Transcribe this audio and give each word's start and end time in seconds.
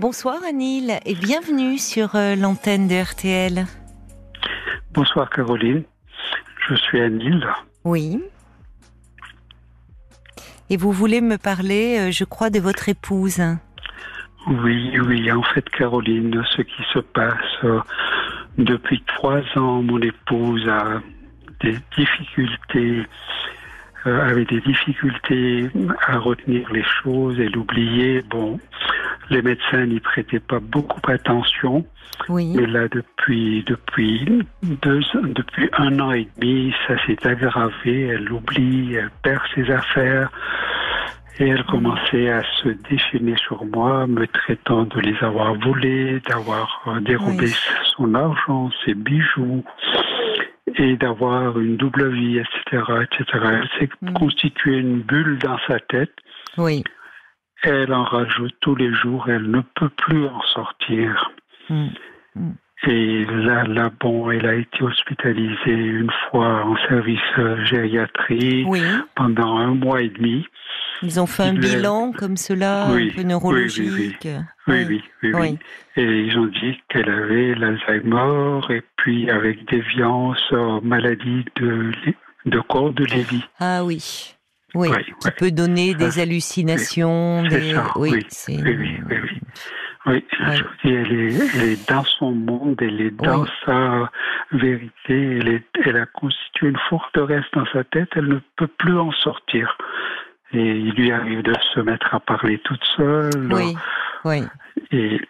Bonsoir 0.00 0.38
Anil 0.48 0.98
et 1.04 1.14
bienvenue 1.14 1.76
sur 1.76 2.16
euh, 2.16 2.34
l'antenne 2.34 2.88
de 2.88 3.02
RTL. 3.02 3.66
Bonsoir 4.94 5.28
Caroline, 5.28 5.82
je 6.66 6.74
suis 6.74 7.02
Anil. 7.02 7.46
Oui. 7.84 8.18
Et 10.70 10.78
vous 10.78 10.90
voulez 10.90 11.20
me 11.20 11.36
parler, 11.36 11.98
euh, 11.98 12.10
je 12.12 12.24
crois, 12.24 12.48
de 12.48 12.58
votre 12.60 12.88
épouse. 12.88 13.42
Oui, 14.46 14.98
oui, 15.00 15.30
en 15.30 15.42
fait 15.42 15.68
Caroline, 15.68 16.42
ce 16.56 16.62
qui 16.62 16.82
se 16.94 17.00
passe 17.00 17.64
euh, 17.64 17.80
depuis 18.56 19.04
trois 19.06 19.42
ans, 19.56 19.82
mon 19.82 20.00
épouse 20.00 20.66
a 20.66 21.02
des 21.60 21.76
difficultés 21.98 23.04
avait 24.06 24.46
des 24.46 24.62
difficultés 24.62 25.68
à 26.06 26.18
retenir 26.18 26.72
les 26.72 26.84
choses 27.02 27.38
et 27.38 27.50
l'oublier. 27.50 28.22
Bon, 28.22 28.58
les 29.30 29.42
médecins 29.42 29.86
n'y 29.86 30.00
prêtaient 30.00 30.40
pas 30.40 30.60
beaucoup 30.60 31.00
attention. 31.10 31.84
Oui. 32.28 32.52
Mais 32.56 32.66
là, 32.66 32.88
depuis, 32.88 33.64
depuis 33.66 34.26
deux, 34.62 35.00
depuis 35.22 35.68
un 35.78 35.98
an 36.00 36.12
et 36.12 36.28
demi, 36.38 36.74
ça 36.86 36.94
s'est 37.06 37.26
aggravé. 37.26 38.08
Elle 38.08 38.30
oublie, 38.30 38.94
elle 38.94 39.10
perd 39.22 39.40
ses 39.54 39.70
affaires. 39.70 40.30
Et 41.38 41.48
elle 41.48 41.64
commençait 41.64 42.28
à 42.30 42.42
se 42.62 42.68
déchaîner 42.90 43.34
sur 43.38 43.64
moi, 43.64 44.06
me 44.06 44.26
traitant 44.26 44.82
de 44.82 45.00
les 45.00 45.16
avoir 45.24 45.54
volés, 45.54 46.20
d'avoir 46.28 46.82
euh, 46.88 47.00
dérobé 47.00 47.46
Oui. 47.46 47.54
son 47.96 48.14
argent, 48.14 48.70
ses 48.84 48.92
bijoux, 48.92 49.64
et 50.76 50.96
d'avoir 50.96 51.58
une 51.58 51.76
double 51.78 52.10
vie, 52.12 52.38
etc., 52.38 52.82
etc. 53.02 53.24
Elle 53.42 53.68
s'est 53.78 53.88
Mm. 54.02 54.12
constituée 54.12 54.78
une 54.78 55.00
bulle 55.00 55.38
dans 55.38 55.56
sa 55.66 55.78
tête. 55.80 56.12
Oui. 56.58 56.84
Elle 57.62 57.92
en 57.92 58.04
rajoute 58.04 58.54
tous 58.60 58.74
les 58.74 58.92
jours. 58.94 59.28
Elle 59.28 59.50
ne 59.50 59.60
peut 59.74 59.90
plus 59.90 60.26
en 60.26 60.42
sortir. 60.42 61.30
Mm. 61.68 61.88
Et 62.86 63.26
là, 63.26 63.64
là, 63.64 63.90
bon, 64.00 64.30
elle 64.30 64.46
a 64.46 64.54
été 64.54 64.82
hospitalisée 64.82 65.70
une 65.70 66.10
fois 66.30 66.64
en 66.64 66.76
service 66.88 67.20
gériatrie 67.64 68.64
Oui. 68.66 68.80
pendant 69.14 69.58
un 69.58 69.74
mois 69.74 70.00
et 70.00 70.08
demi. 70.08 70.46
Ils 71.02 71.20
ont 71.20 71.26
fait 71.26 71.42
un 71.44 71.54
bilan 71.54 72.12
comme 72.12 72.36
cela, 72.36 72.88
Oui, 72.90 73.08
un 73.10 73.14
peu 73.14 73.20
oui, 73.20 73.24
neurologique. 73.26 74.28
Oui, 74.66 74.84
oui, 74.84 74.84
oui, 74.88 75.02
oui. 75.22 75.32
Oui. 75.34 75.58
Et 75.96 76.20
ils 76.24 76.38
ont 76.38 76.46
dit 76.46 76.80
qu'elle 76.88 77.10
avait 77.10 77.54
l'Alzheimer 77.54 78.60
et 78.70 78.82
puis 78.96 79.30
avec 79.30 79.68
déviance, 79.70 80.42
euh, 80.52 80.80
maladie 80.82 81.44
de, 81.56 81.90
de 82.46 82.60
corps 82.60 82.92
de 82.92 83.04
Lévy. 83.04 83.44
Ah 83.58 83.84
oui. 83.84 84.34
Oui, 84.74 84.88
qui 84.88 84.94
ouais. 84.94 85.32
peut 85.36 85.50
donner 85.50 85.94
des 85.94 86.18
hallucinations. 86.20 87.44
C'est 87.48 87.60
Des... 87.60 87.74
ça, 87.74 87.92
oui, 87.96 88.10
oui, 88.12 88.26
oui, 88.48 88.62
oui, 88.64 89.00
oui, 89.08 89.16
oui. 89.22 89.40
Oui, 90.06 90.24
Ouais. 90.46 90.56
je 90.56 90.62
vous 90.62 90.70
dis, 90.82 90.92
elle 90.94 91.12
est, 91.12 91.56
elle 91.56 91.68
est 91.68 91.88
dans 91.90 92.04
son 92.04 92.32
monde, 92.32 92.80
elle 92.80 93.00
est 93.02 93.10
dans 93.10 93.44
sa 93.66 94.10
vérité, 94.50 95.36
elle, 95.36 95.48
est, 95.48 95.64
elle 95.84 95.98
a 95.98 96.06
constitué 96.06 96.68
une 96.68 96.78
forteresse 96.88 97.44
dans 97.52 97.66
sa 97.72 97.84
tête, 97.84 98.08
elle 98.16 98.28
ne 98.28 98.38
peut 98.56 98.66
plus 98.78 98.96
en 98.98 99.12
sortir. 99.12 99.76
Et 100.52 100.58
il 100.62 100.92
lui 100.94 101.12
arrive 101.12 101.42
de 101.42 101.54
se 101.74 101.80
mettre 101.80 102.14
à 102.14 102.20
parler 102.20 102.58
toute 102.64 102.82
seule. 102.96 103.52
Oui, 103.52 103.76
oui. 104.24 104.42
Et, 104.90 105.20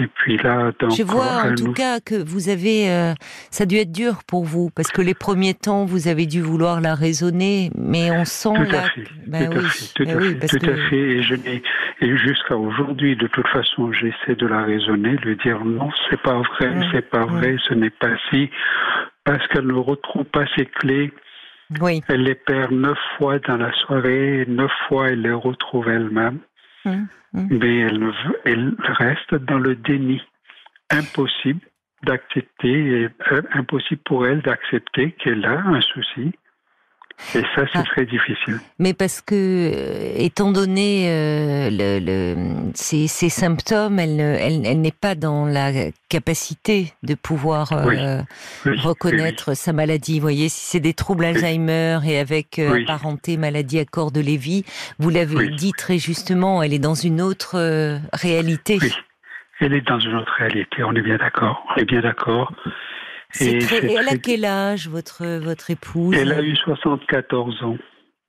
et 0.00 0.06
puis 0.06 0.36
là, 0.38 0.72
donc, 0.78 0.90
Je 0.96 1.02
vois 1.02 1.42
en 1.44 1.54
tout 1.54 1.66
nous- 1.68 1.72
cas 1.72 2.00
que 2.00 2.14
vous 2.14 2.48
avez, 2.48 2.90
euh, 2.90 3.14
ça 3.50 3.64
a 3.64 3.66
dû 3.66 3.76
être 3.76 3.92
dur 3.92 4.20
pour 4.26 4.44
vous 4.44 4.70
parce 4.74 4.90
que 4.92 5.02
les 5.02 5.14
premiers 5.14 5.54
temps 5.54 5.84
vous 5.84 6.08
avez 6.08 6.26
dû 6.26 6.40
vouloir 6.40 6.80
la 6.80 6.94
raisonner, 6.94 7.70
mais 7.76 8.10
on 8.10 8.24
sent 8.24 8.50
Tout 8.54 8.62
à 8.62 8.64
là, 8.72 8.82
fait, 8.82 9.02
tout 9.04 9.12
oui, 9.26 9.36
à 9.36 9.68
fait, 9.68 9.94
tout 9.94 10.10
à 10.10 10.14
oui, 10.16 10.28
fait, 10.28 10.34
parce 10.40 10.52
tout 10.52 10.58
que 10.66 10.70
à 10.70 10.88
fait. 10.88 10.96
Et 10.96 11.22
je 11.22 11.34
n'ai, 11.34 11.62
et 12.00 12.16
jusqu'à 12.18 12.56
aujourd'hui, 12.56 13.16
de 13.16 13.26
toute 13.28 13.48
façon, 13.48 13.92
j'essaie 13.92 14.36
de 14.36 14.46
la 14.46 14.62
raisonner, 14.62 15.16
de 15.16 15.22
lui 15.22 15.36
dire 15.36 15.64
non, 15.64 15.90
c'est 16.10 16.20
pas 16.22 16.40
vrai, 16.40 16.72
c'est 16.92 17.08
pas 17.10 17.24
vrai, 17.26 17.56
ce 17.68 17.74
n'est 17.74 17.90
pas 17.90 18.16
si, 18.30 18.50
parce 19.24 19.46
qu'elle 19.48 19.66
ne 19.66 19.72
retrouve 19.74 20.24
pas 20.24 20.44
ses 20.56 20.66
clés. 20.66 21.12
oui, 21.80 22.00
Elle 22.08 22.22
les 22.22 22.34
perd 22.34 22.72
neuf 22.72 22.98
fois 23.18 23.38
dans 23.40 23.56
la 23.58 23.72
soirée, 23.72 24.44
neuf 24.48 24.70
fois 24.88 25.08
elle 25.10 25.20
les 25.22 25.32
retrouve 25.32 25.88
elle-même, 25.88 26.38
Mm, 26.84 27.06
mm. 27.32 27.48
mais 27.50 27.78
elle, 27.78 28.12
elle 28.44 28.76
reste 28.80 29.34
dans 29.34 29.58
le 29.58 29.74
déni. 29.74 30.22
Impossible 30.90 31.60
d'accepter, 32.04 33.08
euh, 33.32 33.42
impossible 33.52 34.00
pour 34.04 34.26
elle 34.26 34.40
d'accepter 34.42 35.12
qu'elle 35.12 35.44
a 35.44 35.60
un 35.60 35.80
souci. 35.80 36.32
Et 37.34 37.42
ça, 37.54 37.62
c'est 37.72 37.78
Ah. 37.78 37.82
très 37.82 38.06
difficile. 38.06 38.60
mais 38.78 38.94
parce 38.94 39.20
que 39.20 39.34
euh, 39.34 40.12
étant 40.16 40.52
donné 40.52 41.06
euh, 41.08 41.68
le, 41.70 41.98
le- 41.98 42.70
ces, 42.74 43.06
ces 43.08 43.28
symptômes, 43.28 43.98
elle, 43.98 44.16
ne- 44.16 44.22
elle, 44.38 44.64
elle 44.64 44.80
n'est 44.80 44.92
pas 44.92 45.14
dans 45.14 45.44
la 45.44 45.70
capacité 46.08 46.92
de 47.02 47.14
pouvoir 47.14 47.72
euh, 47.72 47.84
Oui, 48.64 48.70
Oui, 48.72 48.80
reconnaître 48.80 49.54
sa 49.54 49.72
maladie. 49.72 50.14
Vous 50.20 50.22
voyez, 50.22 50.48
si 50.48 50.60
c'est 50.64 50.80
des 50.80 50.94
troubles 50.94 51.24
Alzheimer 51.24 51.98
et 52.06 52.18
avec 52.18 52.58
euh, 52.58 52.84
parenté 52.86 53.36
maladie 53.36 53.78
à 53.80 53.84
corps 53.84 54.12
de 54.12 54.20
Lévy, 54.20 54.64
vous 54.98 55.10
l'avez 55.10 55.48
dit 55.50 55.72
très 55.72 55.98
justement, 55.98 56.62
elle 56.62 56.72
est 56.72 56.78
dans 56.78 56.94
une 56.94 57.20
autre 57.20 57.56
euh, 57.58 57.98
réalité. 58.12 58.78
Oui. 58.80 58.92
Elle 59.60 59.72
est 59.74 59.80
dans 59.88 59.98
une 59.98 60.14
autre 60.14 60.32
réalité, 60.38 60.84
on 60.84 60.94
est 60.94 61.02
bien 61.02 61.16
d'accord. 61.16 61.64
On 61.76 61.80
est 61.80 61.84
bien 61.84 62.00
d'accord. 62.00 62.52
C'est 63.30 63.52
Et 63.52 63.58
très- 63.58 63.80
c'est 63.80 63.86
et 63.92 63.94
elle 63.94 64.08
a 64.08 64.16
quel 64.16 64.44
âge, 64.44 64.88
votre, 64.88 65.38
votre 65.38 65.70
épouse? 65.70 66.16
Elle 66.16 66.32
a 66.32 66.42
eu 66.42 66.56
74 66.56 67.62
ans. 67.62 67.76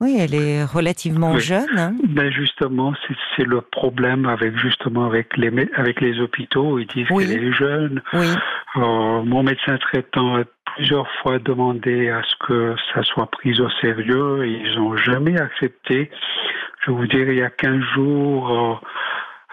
Oui, 0.02 0.16
elle 0.18 0.34
est 0.34 0.64
relativement 0.64 1.32
Oui. 1.32 1.40
jeune. 1.40 1.76
hein. 1.76 1.94
Ben 2.08 2.30
justement, 2.32 2.94
c'est- 3.36 3.44
le 3.44 3.60
problème 3.62 4.26
avec 4.26 4.54
justement 4.58 5.06
avec 5.06 5.34
les 5.38 5.50
avec 5.76 6.00
les 6.02 6.20
hôpitaux. 6.20 6.78
Ils 6.78 6.86
disent 6.86 7.06
Oui. 7.10 7.26
qu'elle 7.26 7.42
est 7.44 7.52
jeune. 7.52 8.02
Oui, 8.12 8.26
Euh, 8.76 9.22
mon 9.24 9.42
médecin 9.42 9.76
traitant 9.78 10.36
a 10.36 10.44
plusieurs 10.76 11.10
fois 11.22 11.38
demandé 11.40 12.08
à 12.10 12.22
ce 12.22 12.46
que 12.46 12.76
ça 12.94 13.02
soit 13.02 13.28
pris 13.30 13.58
au 13.60 13.68
sérieux 13.80 14.44
et 14.44 14.62
ils 14.64 14.76
n'ont 14.76 14.96
jamais 14.96 15.40
accepté. 15.40 16.10
Je 16.86 16.92
vous 16.92 17.06
dirais, 17.06 17.32
il 17.34 17.38
y 17.38 17.42
a 17.42 17.50
15 17.50 17.82
jours, 17.94 18.50
euh, 18.50 18.86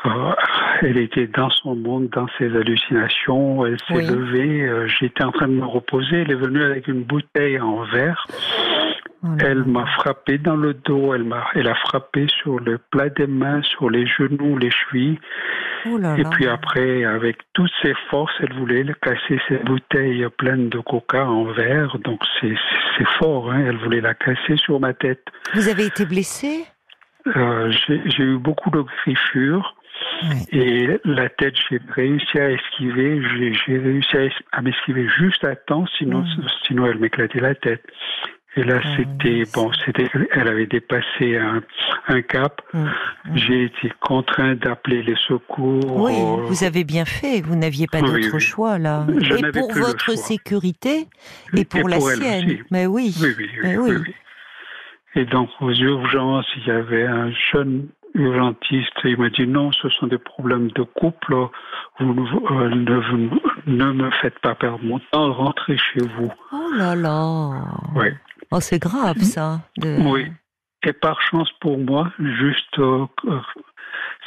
euh, 0.05 0.33
elle 0.81 0.97
était 0.99 1.27
dans 1.27 1.49
son 1.49 1.75
monde, 1.75 2.09
dans 2.09 2.27
ses 2.37 2.55
hallucinations. 2.55 3.65
Elle 3.65 3.79
s'est 3.87 3.95
Oui. 3.95 4.05
levée. 4.07 4.61
euh, 4.63 4.87
J'étais 4.87 5.23
en 5.23 5.31
train 5.31 5.47
de 5.47 5.53
me 5.53 5.65
reposer. 5.65 6.21
Elle 6.21 6.31
est 6.31 6.35
venue 6.35 6.63
avec 6.63 6.87
une 6.87 7.03
bouteille 7.03 7.59
en 7.59 7.83
verre. 7.83 8.25
Oh 9.23 9.27
Elle 9.39 9.63
m'a 9.65 9.87
frappé 9.97 10.37
dans 10.37 10.55
le 10.55 10.75
dos. 10.75 11.13
Elle 11.15 11.23
m'a, 11.23 11.47
elle 11.55 11.67
a 11.67 11.73
frappé 11.75 12.27
sur 12.27 12.59
le 12.59 12.77
plat 12.77 13.09
des 13.09 13.25
mains, 13.27 13.61
sur 13.63 13.89
les 13.89 14.05
genoux, 14.05 14.57
les 14.57 14.69
chevilles. 14.69 15.19
Oh 15.89 15.97
là 15.97 16.15
Et 16.17 16.23
puis 16.31 16.47
après, 16.47 17.03
avec 17.03 17.37
toutes 17.53 17.71
ses 17.81 17.95
forces, 18.09 18.33
elle 18.39 18.53
voulait 18.53 18.85
casser 19.01 19.39
cette 19.47 19.65
bouteille 19.65 20.25
pleine 20.37 20.69
de 20.69 20.79
coca 20.79 21.25
en 21.25 21.45
verre. 21.45 21.97
Donc 22.03 22.21
c'est, 22.39 22.53
fort, 23.19 23.51
hein. 23.51 23.63
Elle 23.67 23.77
voulait 23.77 24.01
la 24.01 24.13
casser 24.13 24.57
sur 24.57 24.79
ma 24.79 24.93
tête. 24.93 25.23
Vous 25.55 25.67
avez 25.67 25.85
été 25.87 26.05
blessé 26.05 26.65
Euh, 27.35 27.71
j'ai, 27.71 28.01
j'ai 28.05 28.23
eu 28.23 28.37
beaucoup 28.37 28.69
de 28.69 28.81
griffures. 28.81 29.75
Et 30.51 30.87
la 31.05 31.29
tête, 31.29 31.53
j'ai 31.69 31.79
réussi 31.95 32.39
à 32.39 32.49
esquiver. 32.51 33.21
J'ai, 33.67 33.77
réussi 33.77 34.17
à, 34.17 34.57
à 34.57 34.61
m'esquiver 34.61 35.07
juste 35.17 35.43
à 35.43 35.55
temps, 35.55 35.85
sinon, 35.97 36.19
Mm. 36.21 36.47
sinon 36.65 36.85
elle 36.87 36.97
m'éclatait 36.99 37.39
la 37.39 37.53
tête. 37.55 37.83
Et 38.55 38.63
là, 38.63 38.79
Ah, 38.83 38.87
c'était 38.97 39.43
bon, 39.53 39.71
c'était, 39.85 40.09
elle 40.31 40.47
avait 40.47 40.65
dépassé 40.65 41.37
un, 41.37 41.61
un 42.07 42.21
cap. 42.23 42.59
Mm. 42.73 42.79
Mm. 42.85 42.89
J'ai 43.35 43.63
été 43.65 43.91
contraint 43.99 44.55
d'appeler 44.55 45.03
les 45.03 45.15
secours. 45.27 45.95
Oui, 46.01 46.13
euh, 46.13 46.41
vous 46.47 46.63
avez 46.63 46.83
bien 46.83 47.05
fait. 47.05 47.41
Vous 47.41 47.55
n'aviez 47.55 47.85
pas 47.85 47.99
Oui, 47.99 48.23
d'autre 48.23 48.33
oui. 48.35 48.39
choix 48.41 48.79
là. 48.79 49.05
Je 49.21 49.35
et 49.35 49.51
pour 49.51 49.71
votre 49.71 50.17
sécurité 50.17 51.05
et 51.55 51.65
pour 51.65 51.81
Et 51.87 51.91
la 51.91 51.97
pour 51.97 52.09
sienne. 52.09 52.57
Mais 52.71 52.87
oui. 52.87 53.13
Oui. 53.21 53.75
oui. 53.77 54.13
Et 55.15 55.25
donc, 55.25 55.49
aux 55.61 55.71
urgences, 55.73 56.45
il 56.57 56.67
y 56.67 56.71
avait 56.71 57.05
un 57.05 57.31
jeune 57.51 57.87
urgentiste. 58.13 58.93
Il 59.03 59.17
m'a 59.17 59.29
dit 59.29 59.47
non, 59.47 59.71
ce 59.71 59.89
sont 59.89 60.07
des 60.07 60.17
problèmes 60.17 60.69
de 60.71 60.83
couple. 60.83 61.35
Vous, 61.99 62.13
ne- 62.13 62.21
euh, 62.61 62.69
ne, 62.69 62.95
vous- 62.95 63.41
ne 63.67 63.91
me 63.91 64.09
faites 64.21 64.37
pas 64.39 64.55
perdre 64.55 64.83
mon 64.83 64.99
temps. 65.11 65.33
Rentrez 65.33 65.77
chez 65.77 66.01
vous. 66.17 66.31
Oh 66.51 66.69
là 66.75 66.95
là. 66.95 67.61
Ouais. 67.95 68.15
Oh, 68.51 68.59
c'est 68.59 68.79
grave 68.79 69.17
ça. 69.19 69.61
de- 69.77 69.97
Oui. 70.01 70.27
Et 70.83 70.93
par 70.93 71.19
chance 71.21 71.51
pour 71.59 71.77
moi, 71.77 72.11
juste, 72.19 72.79
euh, 72.79 73.05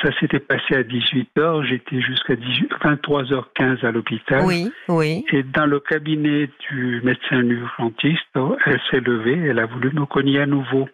ça 0.03 0.11
s'était 0.19 0.41
passé 0.41 0.75
à 0.75 0.83
18h. 0.83 1.63
J'étais 1.65 2.01
jusqu'à 2.01 2.37
18 2.37 2.71
23h15 2.83 3.85
à 3.85 3.91
l'hôpital. 3.93 4.45
Oui, 4.45 4.71
oui. 4.89 5.25
Et 5.33 5.43
dans 5.43 5.67
le 5.67 5.81
cabinet 5.81 6.51
du 6.69 7.01
médecin 7.05 7.41
urgentiste, 7.43 8.37
elle 8.67 8.81
s'est 8.91 9.01
levée, 9.01 9.39
elle 9.49 9.59
a 9.59 9.67
voulu 9.67 9.91
me 9.93 10.05
cogner 10.07 10.41
à 10.41 10.47
nouveau. 10.47 10.89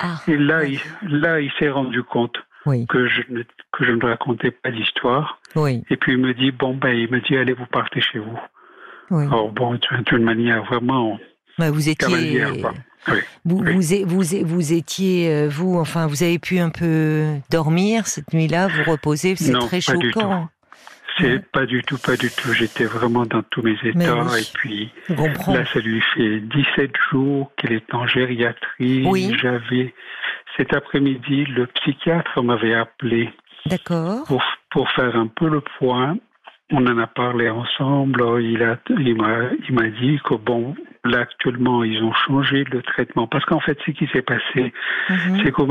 Ah, 0.00 0.20
Et 0.28 0.36
là, 0.36 0.60
oui. 0.62 0.80
il, 1.02 1.18
là, 1.18 1.40
il 1.40 1.50
s'est 1.58 1.70
rendu 1.70 2.02
compte 2.02 2.36
oui, 2.66 2.86
que 2.86 3.06
je 3.06 3.22
ne, 3.30 3.42
que 3.72 3.84
je 3.84 3.92
ne 3.92 4.04
racontais 4.04 4.50
pas 4.50 4.70
d'histoire. 4.70 5.38
oui, 5.54 5.82
Et 5.90 5.96
puis 5.96 6.12
il 6.12 6.18
me 6.18 6.32
dit, 6.34 6.50
bon, 6.50 6.74
ben, 6.74 6.90
il 6.90 7.10
me 7.10 7.20
dit, 7.20 7.36
allez, 7.36 7.52
vous 7.52 7.66
partez 7.66 8.00
chez 8.00 8.18
vous. 8.18 8.38
Alors 9.10 9.52
bon, 9.52 9.78
d'une 10.06 10.24
manière 10.24 10.64
vraiment 10.64 11.18
Bah, 11.58 11.70
vous 11.70 11.88
étiez. 11.88 12.44
Oui. 13.06 13.18
vous, 13.44 13.58
oui. 13.62 14.04
vous, 14.06 14.22
vous, 14.22 14.46
vous 14.46 14.72
étiez, 14.72 15.28
euh, 15.30 15.48
vous, 15.50 15.76
enfin, 15.78 16.06
vous 16.06 16.22
avez 16.22 16.38
pu 16.38 16.58
un 16.58 16.70
peu 16.70 17.26
dormir 17.50 18.06
cette 18.06 18.32
nuit-là, 18.32 18.68
vous 18.68 18.90
reposer. 18.90 19.36
C'est 19.36 19.52
très 19.52 19.82
choquant. 19.82 20.48
C'est 21.18 21.44
pas 21.50 21.66
du 21.66 21.82
tout, 21.82 21.98
pas 21.98 22.16
du 22.16 22.28
tout. 22.30 22.52
J'étais 22.52 22.84
vraiment 22.84 23.24
dans 23.24 23.42
tous 23.42 23.62
mes 23.62 23.76
états. 23.84 24.38
Et 24.38 24.46
puis 24.54 24.92
là, 25.08 25.64
ça 25.72 25.80
lui 25.80 26.00
fait 26.14 26.40
17 26.40 26.90
jours 27.10 27.52
qu'elle 27.56 27.72
est 27.72 27.94
en 27.94 28.06
gériatrie. 28.06 29.04
Oui. 29.06 29.36
J'avais 29.40 29.94
cet 30.56 30.74
après-midi, 30.74 31.44
le 31.46 31.66
psychiatre 31.66 32.42
m'avait 32.42 32.74
appelé. 32.74 33.32
D'accord. 33.66 34.24
Pour, 34.26 34.42
pour 34.70 34.90
faire 34.90 35.16
un 35.16 35.26
peu 35.26 35.48
le 35.48 35.60
point. 35.78 36.16
On 36.70 36.86
en 36.86 36.98
a 36.98 37.06
parlé 37.06 37.50
ensemble. 37.50 38.22
Il 38.42 38.62
a, 38.62 38.78
il 38.88 39.16
m'a, 39.16 39.50
il 39.68 39.74
m'a 39.74 39.88
dit 39.88 40.18
que 40.24 40.34
bon, 40.34 40.74
là 41.04 41.20
actuellement, 41.20 41.84
ils 41.84 42.02
ont 42.02 42.14
changé 42.14 42.64
le 42.64 42.82
traitement 42.82 43.26
parce 43.26 43.44
qu'en 43.44 43.60
fait, 43.60 43.78
ce 43.84 43.90
qui 43.90 44.06
s'est 44.08 44.22
passé, 44.22 44.72
mhm. 45.10 45.42
c'est 45.44 45.52
qu'en 45.52 45.68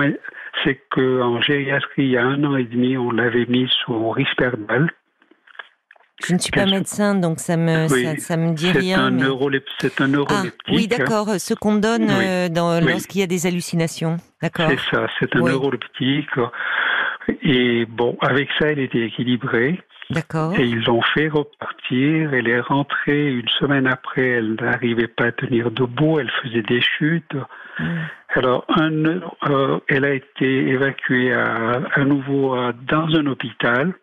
c'est 0.64 0.80
qu'en 0.92 1.42
gériatrie, 1.42 2.04
il 2.04 2.12
y 2.12 2.18
a 2.18 2.26
un 2.26 2.44
an 2.44 2.56
et 2.56 2.66
demi, 2.66 2.96
on 2.98 3.12
l'avait 3.12 3.46
mis 3.48 3.68
sous 3.84 4.12
Risperdal. 4.12 4.90
Je 6.26 6.34
ne 6.34 6.40
suis 6.40 6.52
pas 6.52 6.66
médecin, 6.66 7.16
donc 7.16 7.40
ça 7.40 7.58
me 7.58 7.88
ça, 8.18 8.38
me 8.38 8.54
dit 8.54 8.72
rien. 8.72 9.08
Un 9.08 9.20
C'est 9.80 10.02
un 10.02 10.08
neuroleptique. 10.08 10.60
Ah, 10.70 10.74
oui, 10.74 10.88
d'accord. 10.88 11.30
Ce 11.38 11.54
qu'on 11.54 11.76
donne 11.76 12.08
euh, 12.10 12.48
lorsqu'il 12.82 13.22
y 13.22 13.24
a 13.24 13.28
des 13.28 13.46
hallucinations. 13.46 14.18
D'accord. 14.42 14.70
C'est 14.70 14.96
ça. 14.96 15.08
C'est 15.20 15.36
un 15.36 15.42
neuroleptique. 15.42 16.30
Et 17.42 17.86
bon, 17.86 18.18
avec 18.22 18.50
ça, 18.60 18.68
elle 18.68 18.80
était 18.80 19.06
équilibrée. 19.06 19.80
D'accord. 20.10 20.58
Et 20.58 20.66
ils 20.66 20.84
l'ont 20.84 21.02
fait 21.14 21.30
repartir. 21.30 22.34
Elle 22.34 22.48
est 22.48 22.60
rentrée 22.60 23.28
une 23.28 23.48
semaine 23.60 23.88
après. 23.88 24.28
Elle 24.28 24.56
n'arrivait 24.56 25.08
pas 25.08 25.26
à 25.26 25.32
tenir 25.32 25.72
debout. 25.72 26.20
Elle 26.20 26.32
faisait 26.42 26.62
des 26.64 26.82
chutes. 26.82 27.36
Hmm. 27.80 28.02
Alors, 28.36 28.66
un, 28.76 29.06
euh, 29.50 29.80
elle 29.88 30.06
a 30.06 30.14
été 30.14 30.68
évacuée 30.68 31.34
à, 31.34 31.82
à 31.94 32.04
nouveau 32.04 32.56
dans 32.88 33.08
un 33.16 33.26
hôpital. 33.28 33.94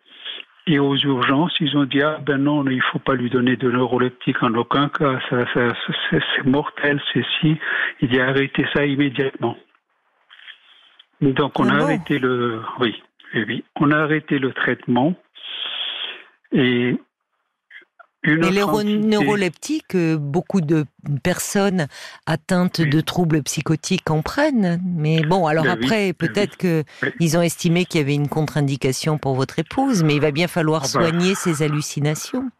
Et 0.67 0.77
aux 0.77 0.95
urgences, 0.95 1.53
ils 1.59 1.75
ont 1.75 1.85
dit 1.85 2.01
ah 2.01 2.19
ben 2.21 2.37
non, 2.37 2.65
il 2.67 2.81
faut 2.81 2.99
pas 2.99 3.15
lui 3.15 3.29
donner 3.29 3.55
de 3.55 3.71
neuroleptique 3.71 4.43
en 4.43 4.53
aucun 4.53 4.89
cas, 4.89 5.19
ça, 5.29 5.45
ça 5.53 5.73
c'est 6.11 6.45
mortel, 6.45 7.01
c'est 7.13 7.25
si. 7.39 7.57
Il 8.01 8.09
dit 8.09 8.19
arrêtez 8.19 8.65
ça 8.73 8.85
immédiatement. 8.85 9.57
Donc 11.21 11.59
on 11.59 11.67
a 11.67 11.75
ah 11.75 11.83
arrêté 11.83 12.19
le, 12.19 12.61
oui, 12.79 12.95
oui, 13.33 13.63
on 13.79 13.91
a 13.91 13.97
arrêté 13.97 14.39
le 14.39 14.53
traitement 14.53 15.15
et 16.51 16.95
mais 18.23 18.51
les 18.51 18.63
neuroleptiques, 19.07 19.95
euh, 19.95 20.17
beaucoup 20.17 20.61
de 20.61 20.85
personnes 21.23 21.87
atteintes 22.27 22.81
de 22.81 23.01
troubles 23.01 23.41
psychotiques 23.43 24.09
en 24.11 24.21
prennent. 24.21 24.79
Mais 24.85 25.21
bon, 25.23 25.47
alors 25.47 25.63
ben 25.63 25.71
après, 25.71 26.13
ben 26.13 26.27
peut-être 26.27 26.57
qu'ils 26.57 27.37
ont 27.37 27.41
estimé 27.41 27.85
qu'il 27.85 27.99
y 27.99 28.03
avait 28.03 28.15
une 28.15 28.29
contre-indication 28.29 29.17
pour 29.17 29.35
votre 29.35 29.59
épouse, 29.59 30.03
mais 30.03 30.15
il 30.15 30.21
va 30.21 30.31
bien 30.31 30.47
falloir 30.47 30.83
ah 30.85 30.87
bah. 30.93 31.09
soigner 31.09 31.35
ces 31.35 31.63
hallucinations. 31.63 32.51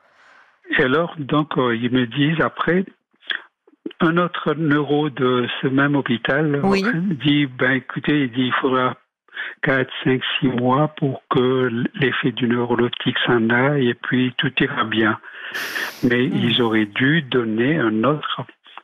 Et 0.78 0.84
alors, 0.84 1.16
donc, 1.20 1.58
euh, 1.58 1.76
ils 1.76 1.92
me 1.92 2.08
disent 2.08 2.42
après, 2.42 2.86
un 4.00 4.18
autre 4.18 4.56
neuro 4.56 5.10
de 5.10 5.48
ce 5.62 5.68
même 5.68 5.96
hôpital 5.96 6.62
dit, 7.24 7.46
ben 7.46 7.72
écoutez, 7.72 8.24
il 8.24 8.32
dit, 8.32 8.46
il 8.48 8.54
faudra 8.62 8.96
4, 9.64 9.88
5, 10.04 10.22
6 10.40 10.48
mois 10.48 10.88
pour 10.98 11.22
que 11.30 11.70
l'effet 11.96 12.32
du 12.32 12.48
neuroleptique 12.48 13.18
s'en 13.26 13.50
aille 13.50 13.90
et 13.90 13.94
puis 13.94 14.34
tout 14.38 14.52
ira 14.60 14.86
bien. 14.86 15.20
Mais 16.04 16.28
mm. 16.28 16.36
ils 16.36 16.62
auraient 16.62 16.86
dû 16.86 17.22
donner 17.22 17.78
un 17.78 18.04
autre 18.04 18.42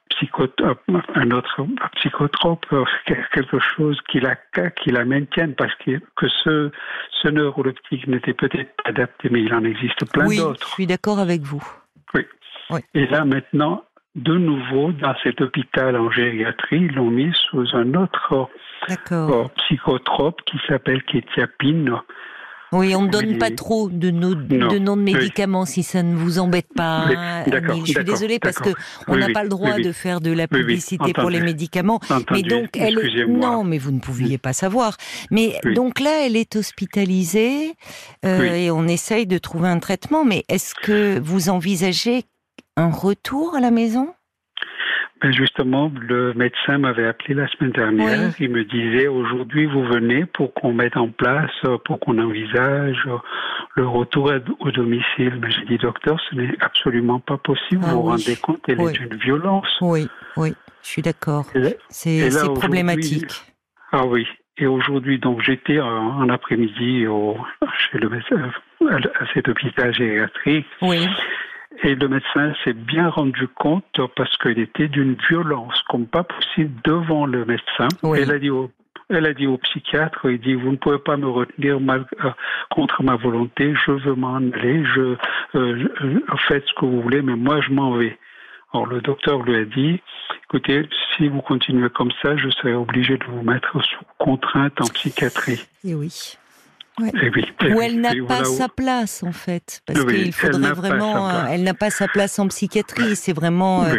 psychotrope, 0.09 0.81
un 1.15 1.31
autre 1.31 1.65
psychotrope, 1.95 2.65
quelque 3.33 3.59
chose 3.59 3.99
qui 4.09 4.19
la, 4.19 4.35
qui 4.71 4.91
la 4.91 5.05
maintienne, 5.05 5.53
parce 5.55 5.73
que, 5.75 5.99
que 6.15 6.27
ce, 6.43 6.71
ce 7.21 7.27
neuroleptique 7.27 8.07
n'était 8.07 8.33
peut-être 8.33 8.75
pas 8.77 8.89
adapté, 8.89 9.29
mais 9.29 9.41
il 9.41 9.53
en 9.53 9.63
existe 9.63 10.11
plein 10.11 10.25
d'autres. 10.25 10.49
Oui, 10.49 10.57
je 10.59 10.73
suis 10.73 10.87
d'accord 10.87 11.19
avec 11.19 11.41
vous. 11.41 11.63
Oui. 12.13 12.21
oui. 12.71 12.79
Et 12.93 13.05
là, 13.07 13.25
maintenant, 13.25 13.83
de 14.17 14.33
nouveau, 14.33 14.91
dans 14.93 15.13
cet 15.23 15.41
hôpital 15.41 15.95
en 15.95 16.09
gériatrie, 16.09 16.87
ils 16.89 16.95
l'ont 16.95 17.11
mis 17.11 17.31
sous 17.49 17.67
un 17.73 17.93
autre 17.93 18.49
euh, 19.11 19.43
psychotrope 19.57 20.41
qui 20.45 20.57
s'appelle 20.67 21.03
kétiapine. 21.03 21.95
Oui, 22.71 22.95
on 22.95 23.03
ne 23.03 23.09
donne 23.09 23.37
pas 23.37 23.51
trop 23.51 23.89
de, 23.89 24.11
noms 24.11 24.33
de 24.35 25.01
médicaments 25.01 25.65
si 25.65 25.83
ça 25.83 26.03
ne 26.03 26.15
vous 26.15 26.39
embête 26.39 26.67
pas. 26.75 27.07
je 27.45 27.91
suis 27.91 28.03
désolée 28.03 28.39
parce 28.39 28.57
que 28.57 28.69
on 29.07 29.15
n'a 29.15 29.29
pas 29.29 29.43
le 29.43 29.49
droit 29.49 29.77
de 29.77 29.91
faire 29.91 30.21
de 30.21 30.31
la 30.31 30.47
publicité 30.47 31.13
pour 31.13 31.29
les 31.29 31.41
médicaments. 31.41 31.99
mais 32.31 32.41
donc 32.41 32.75
elle 32.77 32.97
non, 33.27 33.63
mais 33.63 33.77
vous 33.77 33.91
ne 33.91 33.99
pouviez 33.99 34.37
pas 34.37 34.53
savoir. 34.53 34.97
Mais 35.31 35.59
donc 35.75 35.99
là, 35.99 36.25
elle 36.25 36.35
est 36.35 36.55
hospitalisée 36.55 37.73
euh, 38.25 38.53
et 38.53 38.71
on 38.71 38.87
essaye 38.87 39.27
de 39.27 39.37
trouver 39.37 39.69
un 39.69 39.79
traitement. 39.79 40.25
Mais 40.25 40.43
est-ce 40.49 40.73
que 40.75 41.19
vous 41.19 41.49
envisagez 41.49 42.23
un 42.75 42.89
retour 42.89 43.55
à 43.55 43.59
la 43.59 43.71
maison? 43.71 44.13
Ben 45.21 45.31
justement, 45.31 45.91
le 45.99 46.33
médecin 46.33 46.77
m'avait 46.77 47.07
appelé 47.07 47.33
la 47.33 47.47
semaine 47.47 47.71
dernière. 47.71 48.31
Il 48.39 48.51
me 48.51 48.63
disait 48.63 49.07
aujourd'hui 49.07 49.65
vous 49.65 49.83
venez 49.83 50.25
pour 50.25 50.53
qu'on 50.53 50.73
mette 50.73 50.95
en 50.95 51.09
place, 51.09 51.51
pour 51.85 51.99
qu'on 51.99 52.19
envisage 52.19 53.07
le 53.75 53.87
retour 53.87 54.31
au 54.59 54.71
domicile. 54.71 55.39
Mais 55.41 55.49
j'ai 55.51 55.65
dit 55.65 55.77
docteur, 55.77 56.19
ce 56.29 56.35
n'est 56.35 56.55
absolument 56.61 57.19
pas 57.19 57.37
possible. 57.37 57.81
Ah 57.83 57.93
vous 57.93 58.03
vous 58.03 58.09
rendez 58.09 58.35
compte, 58.35 58.61
elle 58.67 58.81
est 58.81 58.99
une 58.99 59.15
violence. 59.15 59.67
Oui, 59.81 60.07
oui, 60.35 60.53
je 60.83 60.87
suis 60.87 61.01
d'accord. 61.01 61.45
C'est 61.89 62.29
problématique. 62.55 63.31
Ah 63.91 64.05
oui. 64.05 64.27
Et 64.59 64.65
aujourd'hui, 64.65 65.19
donc 65.19 65.41
j'étais 65.41 65.79
en, 65.79 66.29
après-midi 66.29 67.05
chez 67.77 67.97
le 67.99 68.09
médecin 68.09 68.51
à 68.81 69.33
cet 69.33 69.47
hôpital 69.47 69.93
gériatrique. 69.93 70.65
Oui. 70.81 71.07
Et 71.83 71.95
le 71.95 72.07
médecin 72.07 72.53
s'est 72.63 72.73
bien 72.73 73.09
rendu 73.09 73.47
compte 73.47 73.99
parce 74.15 74.35
qu'il 74.37 74.59
était 74.59 74.87
d'une 74.87 75.15
violence 75.29 75.79
comme 75.89 76.07
pas 76.07 76.23
possible 76.23 76.73
devant 76.83 77.25
le 77.25 77.45
médecin. 77.45 77.87
Elle 78.15 78.31
a 78.31 78.39
dit 78.39 78.49
au 78.49 78.71
elle 79.09 79.25
a 79.25 79.33
dit 79.33 79.47
au 79.47 79.57
psychiatre, 79.57 80.29
il 80.29 80.39
dit, 80.39 80.53
vous 80.53 80.71
ne 80.71 80.75
pouvez 80.75 80.97
pas 80.97 81.15
me 81.15 81.27
retenir 81.27 81.79
mal, 81.79 82.05
euh, 82.25 82.29
contre 82.69 83.03
ma 83.03 83.15
volonté, 83.15 83.73
je 83.85 83.91
veux 83.91 84.15
m'en 84.15 84.35
aller, 84.35 84.83
je, 84.83 85.15
euh, 85.55 85.89
faites 86.47 86.65
ce 86.67 86.73
que 86.73 86.85
vous 86.85 87.01
voulez, 87.01 87.21
mais 87.21 87.35
moi 87.35 87.61
je 87.61 87.71
m'en 87.71 87.95
vais. 87.95 88.17
Alors 88.73 88.85
le 88.85 88.99
docteur 88.99 89.41
lui 89.43 89.55
a 89.55 89.63
dit, 89.63 90.01
écoutez, 90.45 90.89
si 91.15 91.29
vous 91.29 91.41
continuez 91.41 91.89
comme 91.89 92.11
ça, 92.21 92.35
je 92.35 92.49
serai 92.49 92.73
obligé 92.73 93.17
de 93.17 93.23
vous 93.25 93.43
mettre 93.43 93.81
sous 93.81 94.03
contrainte 94.17 94.81
en 94.81 94.87
psychiatrie. 94.87 95.65
Et 95.85 95.95
oui. 95.95 96.37
Eh 96.99 97.73
Ou 97.73 97.81
elle 97.81 98.01
n'a 98.01 98.13
pas 98.27 98.43
sa 98.43 98.67
place 98.69 99.21
en 99.21 99.31
fait, 99.31 99.81
parce 99.85 100.03
qu'il 100.05 100.33
faudrait 100.33 100.73
vraiment. 100.73 101.29
Euh, 101.29 101.43
elle 101.51 101.63
n'a 101.63 101.75
pas 101.75 101.91
sa 101.91 102.07
place 102.07 102.39
en 102.39 102.47
psychiatrie. 102.47 103.15
C'est 103.15 103.33
vraiment 103.33 103.83
euh, 103.83 103.97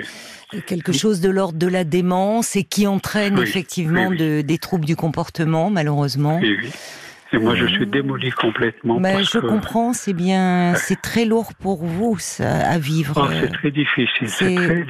quelque 0.67 0.93
chose 0.93 1.21
de 1.21 1.31
l'ordre 1.31 1.59
de 1.59 1.69
la 1.69 1.85
démence 1.85 2.57
et 2.57 2.65
qui 2.65 2.87
entraîne 2.87 3.39
effectivement 3.39 4.11
de, 4.11 4.41
des 4.41 4.59
troubles 4.59 4.85
du 4.85 4.97
comportement, 4.97 5.71
malheureusement. 5.71 6.41
Et 7.33 7.39
moi, 7.39 7.55
je 7.55 7.67
suis 7.67 7.87
démoli 7.87 8.31
complètement. 8.31 8.99
Mais 8.99 9.23
je 9.23 9.39
comprends, 9.39 9.93
c'est 9.93 10.15
bien, 10.15 10.75
c'est 10.77 11.01
très 11.01 11.25
lourd 11.25 11.53
pour 11.61 11.85
vous 11.85 12.19
ça, 12.19 12.67
à 12.67 12.79
vivre. 12.79 13.15
Oh, 13.17 13.29
c'est 13.31 13.53
très 13.53 13.71
difficile. 13.71 14.29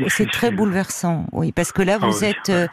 C'est 0.08 0.30
très, 0.30 0.50
bouleversant, 0.50 1.26
oui, 1.32 1.52
parce 1.52 1.72
que 1.72 1.82
là, 1.82 1.98
vous 1.98 2.24
ah 2.24 2.28
êtes, 2.28 2.48
euh, 2.48 2.66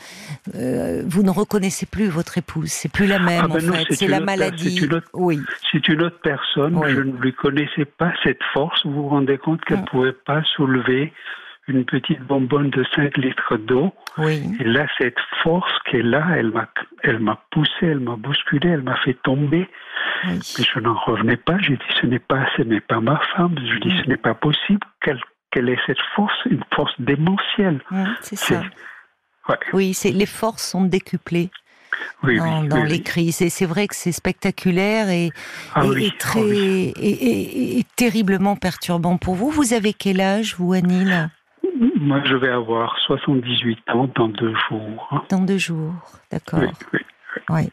euh, 0.56 1.04
vous 1.06 1.24
ne 1.24 1.30
reconnaissez 1.30 1.86
plus 1.86 2.08
votre 2.08 2.38
épouse. 2.38 2.70
C'est 2.72 2.92
plus 2.92 3.08
la 3.08 3.20
même, 3.20 3.46
ah 3.46 3.48
ben 3.48 3.70
en 3.70 3.74
fait. 3.74 3.94
C'est 3.94 4.08
la 4.08 4.20
maladie. 4.20 4.78
Une 4.86 4.94
autre, 4.94 5.10
oui. 5.14 5.40
C'est 5.72 5.88
une 5.88 6.04
autre 6.04 6.20
personne. 6.22 6.80
Je 6.88 7.02
ne 7.02 7.18
lui 7.18 7.34
connaissais 7.34 7.86
pas 7.86 8.14
cette 8.24 8.42
force. 8.54 8.86
Vous 8.86 8.94
vous 8.94 9.10
rendez 9.10 9.38
compte 9.38 9.64
qu'elle 9.66 9.78
ne 9.78 9.84
mm. 9.84 9.86
pouvait 9.86 10.14
pas 10.14 10.44
soulever 10.56 11.12
une 11.68 11.86
petite 11.86 12.22
bonbonne 12.22 12.70
de 12.70 12.86
5 12.96 13.18
litres 13.18 13.58
d'eau. 13.58 13.94
Oui. 14.18 14.44
Et 14.60 14.64
là, 14.64 14.86
cette 14.98 15.18
force 15.44 15.72
qui 15.90 15.98
est 15.98 16.04
là, 16.04 16.26
elle 16.38 16.52
m'a, 16.52 16.70
elle 17.04 17.20
m'a 17.20 17.40
poussé, 17.52 17.72
elle 17.82 18.00
m'a 18.00 18.16
bousculé, 18.16 18.70
elle 18.70 18.84
m'a 18.84 18.98
fait 18.98 19.18
tomber. 19.24 19.68
Mais 20.24 20.40
je 20.42 20.80
n'en 20.80 20.94
revenais 20.94 21.38
pas. 21.38 21.58
J'ai 21.60 21.76
dit, 21.76 21.96
ce 22.02 22.06
n'est 22.06 22.20
pas, 22.20 22.46
ce 22.56 22.62
n'est 22.62 22.82
pas 22.82 23.00
ma 23.00 23.20
femme. 23.36 23.56
Je 23.58 23.80
dis, 23.80 23.98
ce 24.04 24.10
n'est 24.10 24.18
pas 24.18 24.36
possible 24.36 24.86
qu'elle, 25.02 25.20
qu'elle 25.52 25.70
ait 25.70 25.80
cette 25.88 26.02
force, 26.16 26.38
une 26.46 26.64
force 26.74 26.94
démentielle. 27.00 27.82
c'est 28.22 28.38
ça. 28.38 28.62
Oui, 29.74 29.94
c'est, 29.94 30.12
les 30.12 30.26
forces 30.26 30.64
sont 30.64 30.86
décuplées. 30.86 31.50
dans, 32.24 32.84
les 32.84 33.02
crises. 33.02 33.42
Et 33.42 33.50
c'est 33.50 33.66
vrai 33.66 33.88
que 33.88 33.96
c'est 33.96 34.12
spectaculaire 34.12 35.10
et, 35.10 35.30
ah 35.74 35.84
très 36.20 36.94
et, 36.96 37.84
terriblement 37.96 38.56
perturbant 38.56 39.18
pour 39.18 39.36
vous. 39.36 39.50
Vous 39.50 39.74
avez 39.74 39.94
quel 39.94 40.22
âge, 40.22 40.56
vous, 40.58 40.74
Anil? 40.74 41.30
Moi, 42.00 42.22
je 42.26 42.36
vais 42.36 42.50
avoir 42.50 42.98
78 43.06 43.80
ans 43.90 44.10
dans 44.16 44.30
deux 44.30 44.54
jours. 44.70 45.26
Dans 45.30 45.42
deux 45.42 45.58
jours, 45.58 45.94
d'accord. 46.32 46.62
Oui, 46.94 47.00
oui, 47.50 47.70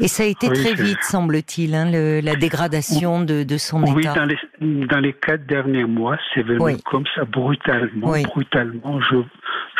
Et 0.00 0.08
ça 0.08 0.22
a 0.22 0.26
été 0.26 0.48
très 0.48 0.74
vite, 0.74 1.02
semble-t-il, 1.02 1.74
hein, 1.74 1.90
la 2.22 2.36
dégradation 2.36 3.20
de, 3.20 3.42
de 3.42 3.56
son 3.56 3.82
état. 3.84 3.94
Oui, 3.94 4.04
dans 4.04 4.24
les, 4.24 4.86
dans 4.86 5.00
les 5.00 5.12
quatre 5.12 5.46
derniers 5.46 5.84
mois, 5.84 6.16
c'est 6.34 6.42
venu 6.42 6.76
comme 6.84 7.04
ça, 7.14 7.24
brutalement. 7.24 8.12
Brutalement. 8.22 9.00
Je, 9.00 9.16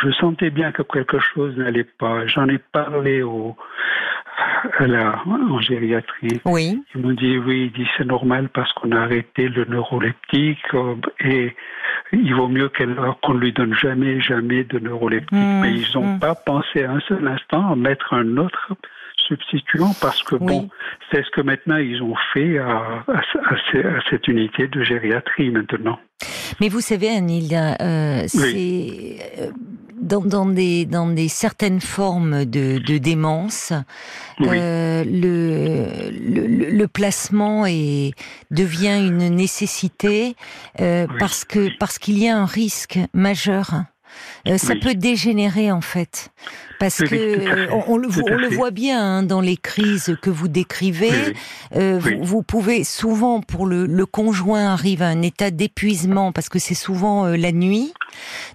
je 0.03 0.11
sentais 0.11 0.49
bien 0.49 0.71
que 0.71 0.81
quelque 0.81 1.19
chose 1.19 1.55
n'allait 1.57 1.83
pas. 1.83 2.25
J'en 2.27 2.47
ai 2.47 2.57
parlé 2.57 3.21
au, 3.21 3.55
en 4.79 5.59
gériatrie. 5.59 6.41
Oui. 6.45 6.81
Ils 6.93 7.01
m'ont 7.01 7.13
dit 7.13 7.37
oui, 7.37 7.71
dit 7.75 7.87
c'est 7.97 8.05
normal 8.05 8.49
parce 8.49 8.71
qu'on 8.73 8.91
a 8.91 9.01
arrêté 9.01 9.49
le 9.49 9.65
neuroleptique 9.65 10.73
euh, 10.73 10.95
et 11.21 11.55
il 12.13 12.33
vaut 12.33 12.47
mieux 12.47 12.69
qu'on 12.69 13.33
ne 13.33 13.39
lui 13.39 13.53
donne 13.53 13.73
jamais, 13.73 14.19
jamais 14.21 14.63
de 14.63 14.79
neuroleptique. 14.79 15.31
Mmh, 15.31 15.61
Mais 15.61 15.73
ils 15.73 15.87
n'ont 15.95 16.15
mmh. 16.15 16.19
pas 16.19 16.35
pensé 16.35 16.83
un 16.83 16.99
seul 17.01 17.27
instant 17.27 17.71
à 17.71 17.75
mettre 17.75 18.13
un 18.13 18.37
autre 18.37 18.73
substituant 19.27 19.91
parce 19.99 20.23
que 20.23 20.35
bon, 20.35 20.69
c'est 21.11 21.23
ce 21.23 21.31
que 21.31 21.41
maintenant 21.41 21.77
ils 21.77 22.01
ont 22.01 22.15
fait 22.33 22.59
à, 22.59 23.03
cette 24.09 24.27
unité 24.27 24.67
de 24.67 24.83
gériatrie 24.83 25.49
maintenant. 25.49 25.99
Mais 26.61 26.69
vous 26.69 26.81
savez, 26.81 27.09
Anil, 27.09 27.53
euh, 27.53 28.23
c'est 28.27 29.17
euh, 30.11 30.19
dans, 30.19 30.45
des, 30.45 30.85
dans 30.85 31.07
des 31.07 31.27
certaines 31.27 31.81
formes 31.81 32.45
de, 32.45 32.97
démence, 32.97 33.73
euh, 34.41 35.03
le, 35.05 36.09
le, 36.11 36.87
placement 36.87 37.65
est, 37.65 38.13
devient 38.51 38.99
une 39.05 39.29
nécessité 39.29 40.35
parce 41.19 41.45
que 41.45 41.69
parce 41.79 41.99
qu'il 41.99 42.17
y 42.17 42.27
a 42.27 42.37
un 42.37 42.45
risque 42.45 42.99
majeur. 43.13 43.83
Ça 44.57 44.75
peut 44.75 44.95
dégénérer 44.95 45.71
en 45.71 45.81
fait. 45.81 46.31
Parce 46.79 46.97
que 46.97 47.71
on, 47.87 47.97
le, 47.97 48.07
voit 48.49 48.71
bien 48.71 49.01
hein, 49.01 49.23
dans 49.23 49.41
les 49.41 49.57
crises 49.57 50.15
que 50.21 50.29
vous 50.29 50.47
décrivez. 50.47 51.33
Euh, 51.75 51.99
vous, 52.21 52.43
pouvez 52.43 52.83
souvent, 52.83 53.41
pour 53.41 53.65
le, 53.65 53.85
le, 53.85 54.05
conjoint, 54.05 54.73
arrive 54.73 55.01
à 55.01 55.07
un 55.07 55.21
état 55.21 55.49
d'épuisement 55.49 56.31
parce 56.31 56.49
que 56.49 56.59
c'est 56.59 56.75
souvent 56.75 57.25
euh, 57.25 57.35
la 57.35 57.51
nuit. 57.51 57.93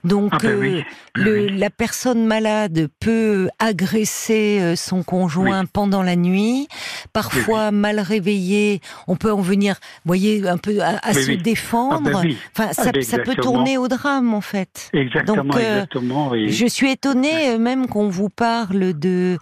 Donc, 0.05 0.31
ah 0.35 0.39
ben 0.41 0.49
euh, 0.49 0.83
le, 1.15 1.47
la 1.47 1.71
personne 1.71 2.25
malade 2.25 2.89
peut 3.01 3.49
agresser 3.59 4.75
son 4.77 5.03
conjoint 5.03 5.65
pendant 5.67 6.03
la 6.03 6.17
nuit. 6.17 6.69
Parfois, 7.13 7.71
mal 7.71 8.01
réveillé, 8.01 8.81
on 9.09 9.17
peut 9.17 9.33
en 9.33 9.41
venir, 9.41 9.77
voyez, 10.05 10.47
un 10.49 10.59
peu 10.59 10.81
à, 10.81 11.13
se 11.13 11.33
défendre. 11.33 12.11
Ah 12.15 12.23
ben 12.23 12.35
enfin, 12.57 12.73
ça, 12.73 12.93
ah, 12.95 13.03
ça 13.03 13.19
peut 13.19 13.35
tourner 13.35 13.79
au 13.79 13.89
drame, 13.89 14.33
en 14.33 14.41
fait. 14.41 14.91
Exactement, 14.93 15.45
Donc, 15.45 15.52
exactement. 15.59 16.33
Je 16.35 16.67
suis 16.67 16.91
étonnée 16.91 17.59
même 17.59 17.87
qu'on 17.87 18.09
vous 18.09 18.29
parle 18.29 18.99
de, 18.99 19.39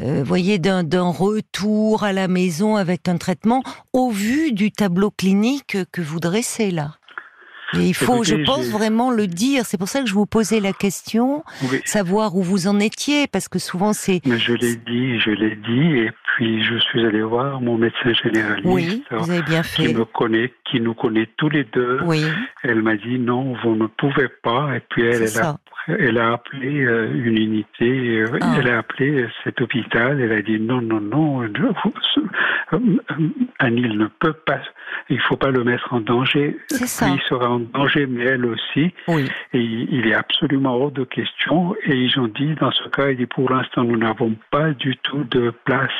euh, 0.00 0.22
voyez, 0.24 0.58
d'un 0.58 0.82
retour 1.10 2.04
à 2.04 2.12
la 2.12 2.28
maison 2.28 2.76
avec 2.76 3.08
un 3.08 3.16
traitement 3.16 3.62
au 3.92 4.10
vu 4.10 4.52
du 4.52 4.70
tableau 4.70 5.10
clinique 5.10 5.76
que 5.92 6.00
vous 6.00 6.20
dressez 6.20 6.70
là. 6.70 6.96
Et 7.80 7.88
il 7.88 7.94
faut, 7.94 8.22
je 8.24 8.36
pense, 8.36 8.66
vraiment 8.66 9.10
le 9.10 9.26
dire. 9.26 9.64
C'est 9.66 9.78
pour 9.78 9.88
ça 9.88 10.00
que 10.00 10.06
je 10.06 10.14
vous 10.14 10.26
posais 10.26 10.60
la 10.60 10.72
question, 10.72 11.44
savoir 11.84 12.36
où 12.36 12.42
vous 12.42 12.66
en 12.66 12.78
étiez, 12.78 13.26
parce 13.26 13.48
que 13.48 13.58
souvent 13.58 13.92
c'est. 13.92 14.20
Mais 14.26 14.38
je 14.38 14.52
l'ai 14.52 14.76
dit, 14.76 15.18
je 15.18 15.30
l'ai 15.30 15.56
dit, 15.56 15.98
et 15.98 16.10
puis 16.34 16.64
je 16.64 16.76
suis 16.78 17.06
allé 17.06 17.22
voir 17.22 17.60
mon 17.60 17.78
médecin 17.78 18.12
généraliste. 18.12 18.66
Oui, 18.66 19.04
vous 19.10 19.30
avez 19.30 19.42
bien 19.42 19.62
fait. 19.62 19.86
Qui 19.86 19.94
me 19.94 20.04
connaît, 20.04 20.52
qui 20.64 20.80
nous 20.80 20.94
connaît 20.94 21.28
tous 21.36 21.48
les 21.48 21.62
deux. 21.64 22.00
Oui. 22.04 22.24
Elle 22.64 22.82
m'a 22.82 22.96
dit 22.96 23.20
non, 23.20 23.54
vous 23.62 23.76
ne 23.76 23.86
pouvez 23.86 24.28
pas. 24.42 24.76
Et 24.76 24.80
puis 24.80 25.02
elle, 25.02 25.22
elle 25.22 25.38
a 25.38 25.56
elle 25.86 26.18
a 26.18 26.32
appelé 26.32 26.84
euh, 26.84 27.12
une 27.12 27.36
unité, 27.36 28.20
euh, 28.20 28.38
ah. 28.40 28.54
elle 28.58 28.68
a 28.68 28.78
appelé 28.78 29.26
cet 29.42 29.60
hôpital, 29.60 30.20
elle 30.20 30.32
a 30.32 30.40
dit 30.40 30.58
non, 30.58 30.80
non, 30.80 31.00
non, 31.00 31.42
euh, 31.42 32.78
Anil 33.58 33.98
ne 33.98 34.06
peut 34.06 34.32
pas, 34.32 34.60
il 35.10 35.20
faut 35.20 35.36
pas 35.36 35.50
le 35.50 35.62
mettre 35.62 35.92
en 35.92 36.00
danger. 36.00 36.56
Ça. 36.68 37.08
Il 37.08 37.20
sera 37.28 37.50
en 37.50 37.60
danger, 37.60 38.06
mais 38.06 38.24
elle 38.24 38.46
aussi. 38.46 38.94
Oui. 39.08 39.28
Et 39.52 39.60
il 39.60 40.06
est 40.06 40.14
absolument 40.14 40.74
hors 40.74 40.90
de 40.90 41.04
question. 41.04 41.76
Et 41.84 41.94
ils 41.94 42.18
ont 42.18 42.28
dit, 42.28 42.54
dans 42.54 42.72
ce 42.72 42.88
cas, 42.88 43.10
il 43.10 43.18
dit 43.18 43.26
pour 43.26 43.50
l'instant, 43.50 43.84
nous 43.84 43.98
n'avons 43.98 44.34
pas 44.50 44.70
du 44.70 44.96
tout 44.98 45.24
de 45.24 45.52
place 45.64 45.90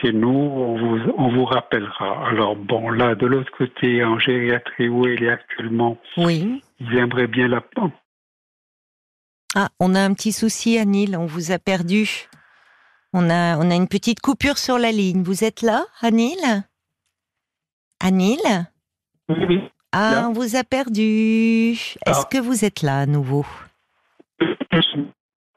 chez 0.00 0.12
nous, 0.12 0.28
on 0.28 0.76
vous, 0.76 1.12
on 1.18 1.28
vous 1.28 1.44
rappellera. 1.44 2.28
Alors 2.28 2.56
bon, 2.56 2.90
là, 2.90 3.14
de 3.14 3.26
l'autre 3.26 3.52
côté, 3.56 4.04
en 4.04 4.18
gériatrie 4.18 4.88
où 4.88 5.06
elle 5.06 5.22
est 5.22 5.30
actuellement, 5.30 5.98
oui. 6.16 6.62
ils 6.80 6.96
aimeraient 6.96 7.28
bien 7.28 7.48
la 7.48 7.60
ah, 9.54 9.68
on 9.80 9.94
a 9.94 10.00
un 10.00 10.14
petit 10.14 10.32
souci, 10.32 10.78
Anil, 10.78 11.16
on 11.16 11.26
vous 11.26 11.52
a 11.52 11.58
perdu. 11.58 12.28
On 13.12 13.28
a, 13.28 13.58
on 13.58 13.70
a 13.70 13.74
une 13.74 13.88
petite 13.88 14.20
coupure 14.20 14.56
sur 14.56 14.78
la 14.78 14.92
ligne. 14.92 15.22
Vous 15.22 15.44
êtes 15.44 15.60
là, 15.60 15.84
Anil? 16.00 16.64
Anil? 18.00 18.40
Oui. 19.28 19.60
Ah, 19.92 20.26
on 20.26 20.32
vous 20.32 20.56
a 20.56 20.64
perdu. 20.64 21.72
Est-ce 21.72 22.22
ah. 22.22 22.28
que 22.30 22.38
vous 22.38 22.64
êtes 22.64 22.80
là 22.80 23.00
à 23.00 23.06
nouveau? 23.06 23.44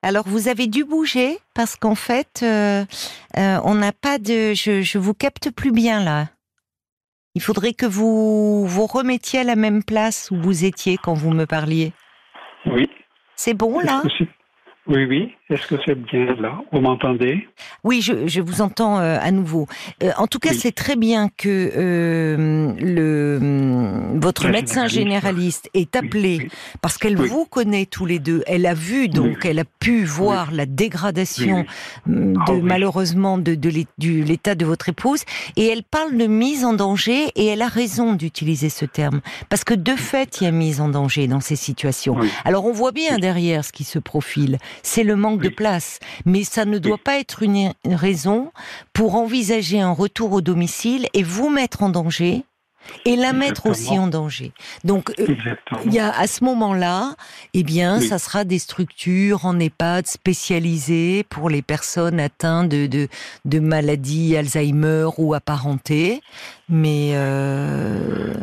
Alors 0.06 0.28
vous 0.28 0.48
avez 0.50 0.68
dû 0.68 0.84
bouger 0.84 1.40
parce 1.56 1.76
qu'en 1.76 1.96
fait, 1.96 2.42
euh, 2.44 2.86
euh, 3.38 3.60
on 3.64 3.74
n'a 3.74 3.92
pas 3.92 4.20
de. 4.20 4.54
Je, 4.54 4.84
je 4.84 4.98
vous 5.00 5.16
capte 5.16 5.50
plus 5.50 5.72
bien 5.72 6.04
là. 6.04 6.28
Il 7.34 7.42
faudrait 7.42 7.74
que 7.74 7.88
vous 7.88 8.68
vous 8.68 8.86
remettiez 8.86 9.40
à 9.40 9.44
la 9.44 9.56
même 9.56 9.84
place 9.84 10.30
où 10.30 10.40
vous 10.40 10.64
étiez 10.64 10.98
quand 10.98 11.16
vous 11.16 11.32
me 11.32 11.46
parliez. 11.46 11.92
Oui. 12.68 12.88
C'est 13.36 13.56
bon 13.56 13.80
là? 13.80 14.04
Oui, 14.88 15.06
oui. 15.06 15.32
Est-ce 15.50 15.68
que 15.68 15.76
c'est 15.86 15.96
bien 15.96 16.36
là? 16.36 16.60
Vous 16.72 16.80
m'entendez? 16.80 17.48
Oui, 17.84 18.02
je, 18.02 18.42
vous 18.42 18.62
entends 18.62 19.00
euh, 19.00 19.18
à 19.22 19.30
nouveau. 19.32 19.68
Euh, 20.02 20.12
en 20.18 20.26
tout 20.26 20.40
cas, 20.40 20.54
c'est 20.54 20.72
très 20.72 20.96
bien 20.96 21.30
que 21.30 21.72
euh, 21.76 22.74
le 22.80 23.38
hum, 23.40 24.20
votre 24.20 24.48
médecin 24.48 24.88
généraliste 24.88 25.70
est 25.76 25.96
appelé 25.96 26.50
parce 26.82 26.98
qu'elle 26.98 27.16
vous 27.16 27.46
connaît 27.46 27.86
tous 27.86 28.08
les 28.08 28.18
deux. 28.18 28.44
Elle 28.48 28.66
a 28.66 28.74
vu 28.74 29.08
donc, 29.08 29.46
elle 29.46 29.60
a 29.60 29.66
pu 29.66 30.04
voir 30.04 30.52
la 30.52 30.66
dégradation 30.66 31.66
hum, 32.08 32.34
de 32.34 32.40
ah 32.48 32.54
malheureusement 32.62 33.38
de, 33.38 33.54
de 33.54 33.70
l'état 34.00 34.56
de 34.56 34.66
votre 34.66 34.90
épouse. 34.90 35.24
Et 35.58 35.68
elle 35.68 35.84
parle 35.84 36.18
de 36.18 36.26
mise 36.26 36.66
en 36.66 36.74
danger 36.74 37.28
et 37.36 37.46
elle 37.46 37.62
a 37.62 37.68
raison 37.68 38.14
d'utiliser 38.14 38.70
ce 38.70 38.86
terme. 38.86 39.22
Parce 39.50 39.64
que 39.64 39.76
de 39.76 39.96
fait, 39.96 40.42
il 40.42 40.46
y 40.46 40.48
a 40.48 40.52
mise 40.52 40.82
en 40.82 40.90
danger 40.90 41.28
dans 41.28 41.40
ces 41.40 41.56
situations. 41.56 42.18
Alors 42.46 42.66
on 42.66 42.72
voit 42.72 42.92
bien 42.92 43.20
derrière 43.20 43.64
ce 43.64 43.72
qui 43.72 43.84
se 43.84 44.00
profile 44.00 44.58
c'est 44.84 45.04
le 45.04 45.16
manque 45.16 45.42
de 45.42 45.50
place. 45.50 46.00
Mais 46.26 46.44
ça 46.44 46.66
ne 46.66 46.78
doit 46.78 46.98
pas 46.98 47.20
être 47.20 47.44
une 47.44 47.74
raison 47.86 48.52
pour 48.94 49.16
envisager 49.16 49.80
un 49.82 49.92
retour 49.92 50.32
au 50.34 50.42
domicile 50.42 51.08
et 51.14 51.24
vous 51.24 51.50
mettre 51.50 51.84
en 51.84 51.90
danger 51.90 52.46
et 53.06 53.16
la 53.16 53.34
mettre 53.34 53.68
aussi 53.68 53.98
en 53.98 54.08
danger. 54.08 54.52
Donc, 54.84 55.12
euh, 55.20 55.36
il 55.86 55.94
y 55.94 56.00
a 56.00 56.12
à 56.18 56.28
ce 56.28 56.44
moment-là, 56.44 57.16
eh 57.54 57.64
bien, 57.64 58.00
ça 58.00 58.20
sera 58.20 58.44
des 58.44 58.60
structures 58.60 59.46
en 59.46 59.60
EHPAD 59.60 60.08
spécialisées 60.08 61.24
pour 61.30 61.50
les 61.50 61.62
personnes 61.62 62.20
atteintes 62.20 62.70
de, 62.70 62.88
de, 62.88 63.08
de 63.46 63.60
maladies 63.60 64.38
Alzheimer 64.38 65.10
ou 65.18 65.34
apparentées. 65.34 66.22
Mais, 66.70 67.12
euh, 67.14 68.34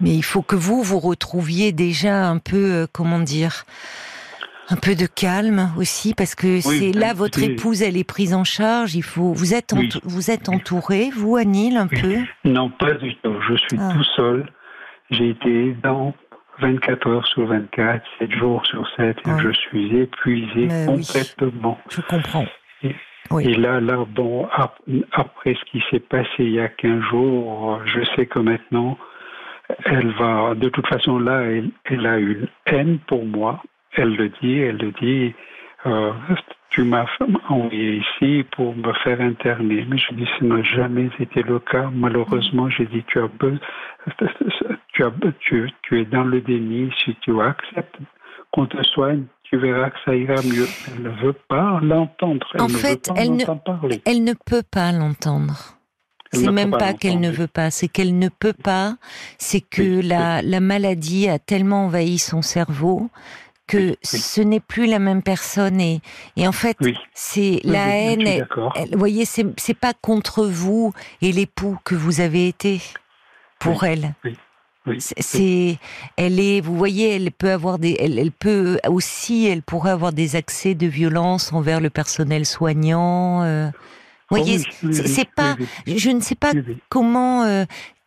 mais 0.00 0.14
il 0.14 0.24
faut 0.24 0.42
que 0.42 0.56
vous, 0.56 0.82
vous 0.82 0.98
retrouviez 0.98 1.72
déjà 1.72 2.28
un 2.28 2.38
peu, 2.38 2.72
euh, 2.72 2.86
comment 2.90 3.20
dire, 3.20 3.66
un 4.68 4.76
peu 4.76 4.94
de 4.94 5.06
calme 5.06 5.70
aussi 5.78 6.14
parce 6.14 6.34
que 6.34 6.60
c'est 6.60 6.92
là 6.92 7.14
votre 7.14 7.42
épouse 7.42 7.82
elle 7.82 7.96
est 7.96 8.04
prise 8.04 8.34
en 8.34 8.44
charge 8.44 8.94
il 8.94 9.02
faut 9.02 9.32
vous 9.32 9.54
êtes 9.54 9.74
vous 10.04 10.30
êtes 10.30 10.48
entouré 10.48 11.10
vous 11.14 11.36
Anil 11.36 11.76
un 11.76 11.86
peu? 11.86 12.16
Non 12.44 12.70
pas 12.70 12.94
du 12.94 13.14
tout. 13.16 13.34
Je 13.48 13.56
suis 13.56 13.78
ah. 13.78 13.92
tout 13.92 14.04
seul. 14.16 14.46
J'ai 15.10 15.30
été 15.30 15.76
dans 15.82 16.14
24 16.60 17.06
heures 17.08 17.26
sur 17.26 17.46
24 17.46 18.02
7 18.18 18.32
jours 18.32 18.64
sur 18.66 18.88
7 18.96 19.16
et 19.16 19.20
ah. 19.24 19.38
je 19.42 19.50
suis 19.50 19.96
épuisé 19.98 20.68
complètement. 20.86 21.78
Je 21.90 22.00
comprends. 22.02 22.46
Et, 23.40 23.54
là 23.54 23.80
là 23.80 24.04
bon 24.08 24.46
après 25.12 25.54
ce 25.54 25.70
qui 25.70 25.82
s'est 25.90 25.98
passé 25.98 26.28
il 26.38 26.52
y 26.52 26.60
a 26.60 26.68
15 26.68 27.00
jours 27.10 27.80
je 27.84 28.04
sais 28.14 28.26
que 28.26 28.38
maintenant 28.38 28.96
elle 29.84 30.12
va 30.12 30.54
de 30.54 30.68
toute 30.68 30.86
façon 30.86 31.18
là 31.18 31.40
elle, 31.42 31.70
elle 31.86 32.06
a 32.06 32.18
une 32.18 32.46
haine 32.66 33.00
pour 33.08 33.24
moi 33.24 33.60
elle 33.96 34.14
le 34.14 34.28
dit, 34.28 34.58
elle 34.58 34.76
le 34.76 34.92
dit, 34.92 35.34
euh, 35.86 36.12
tu 36.70 36.82
m'as 36.82 37.06
envoyé 37.48 38.02
ici 38.02 38.44
pour 38.52 38.74
me 38.74 38.92
faire 39.04 39.20
interner. 39.20 39.86
Mais 39.88 39.98
je 39.98 40.14
dis, 40.14 40.26
ce 40.38 40.44
n'a 40.44 40.62
jamais 40.62 41.08
été 41.18 41.42
le 41.42 41.58
cas. 41.58 41.90
Malheureusement, 41.92 42.68
j'ai 42.68 42.86
dit, 42.86 43.04
tu 43.06 43.18
as, 43.20 43.28
tu, 44.92 45.04
as 45.04 45.10
tu, 45.40 45.70
tu, 45.82 46.00
es 46.00 46.04
dans 46.04 46.24
le 46.24 46.40
déni. 46.40 46.90
Si 47.04 47.14
tu 47.22 47.40
acceptes 47.40 47.96
qu'on 48.52 48.66
te 48.66 48.82
soigne, 48.82 49.24
tu 49.44 49.58
verras 49.58 49.90
que 49.90 49.98
ça 50.04 50.14
ira 50.14 50.34
mieux. 50.42 50.66
Elle 50.88 51.02
ne 51.04 51.10
veut 51.10 51.36
pas 51.48 51.80
l'entendre. 51.82 52.46
En 52.58 52.68
fait, 52.68 53.10
elle, 53.16 53.36
ne, 53.36 53.44
elle 54.04 54.24
ne 54.24 54.34
peut 54.34 54.64
pas 54.68 54.92
l'entendre. 54.92 55.76
C'est 56.32 56.50
même 56.50 56.72
pas, 56.72 56.92
qu'elle 56.92 57.20
ne 57.20 57.30
veut 57.30 57.46
pas, 57.46 57.70
c'est 57.70 57.88
qu'elle 57.88 58.18
ne 58.18 58.28
peut 58.28 58.52
pas. 58.52 58.96
C'est 59.38 59.60
que 59.60 60.06
la, 60.06 60.42
la 60.42 60.60
maladie 60.60 61.28
a 61.28 61.38
tellement 61.38 61.86
envahi 61.86 62.18
son 62.18 62.42
cerveau 62.42 63.08
que 63.66 63.96
ce 64.02 64.40
n'est 64.40 64.60
plus 64.60 64.86
la 64.86 64.98
même 64.98 65.22
personne 65.22 65.80
et, 65.80 66.00
et 66.36 66.46
en 66.46 66.52
fait 66.52 66.76
c'est 67.14 67.60
la 67.64 67.88
haine. 67.88 68.46
vous 68.92 68.98
voyez, 68.98 69.24
c'est 69.24 69.74
pas 69.74 69.92
contre 69.94 70.46
vous 70.46 70.92
et 71.22 71.32
l'époux 71.32 71.76
que 71.84 71.94
vous 71.94 72.20
avez 72.20 72.48
été 72.48 72.80
pour 73.58 73.84
elle. 73.84 74.14
C'est, 74.98 75.78
elle 76.16 76.38
est, 76.38 76.60
vous 76.60 76.76
voyez, 76.76 77.16
elle 77.16 77.32
peut 77.32 77.50
avoir 77.50 77.78
des, 77.78 77.96
elle, 77.98 78.20
elle, 78.20 78.30
peut 78.30 78.78
aussi, 78.88 79.46
elle 79.46 79.62
pourrait 79.62 79.90
avoir 79.90 80.12
des 80.12 80.36
accès 80.36 80.74
de 80.74 80.86
violence 80.86 81.52
envers 81.52 81.80
le 81.80 81.90
personnel 81.90 82.46
soignant. 82.46 83.42
Euh. 83.42 83.68
Vous 84.30 84.36
voyez, 84.36 84.60
c'est 84.92 85.28
pas, 85.28 85.56
je 85.86 86.10
ne 86.10 86.20
sais 86.20 86.34
pas 86.34 86.52
comment, 86.88 87.44
euh, 87.44 87.64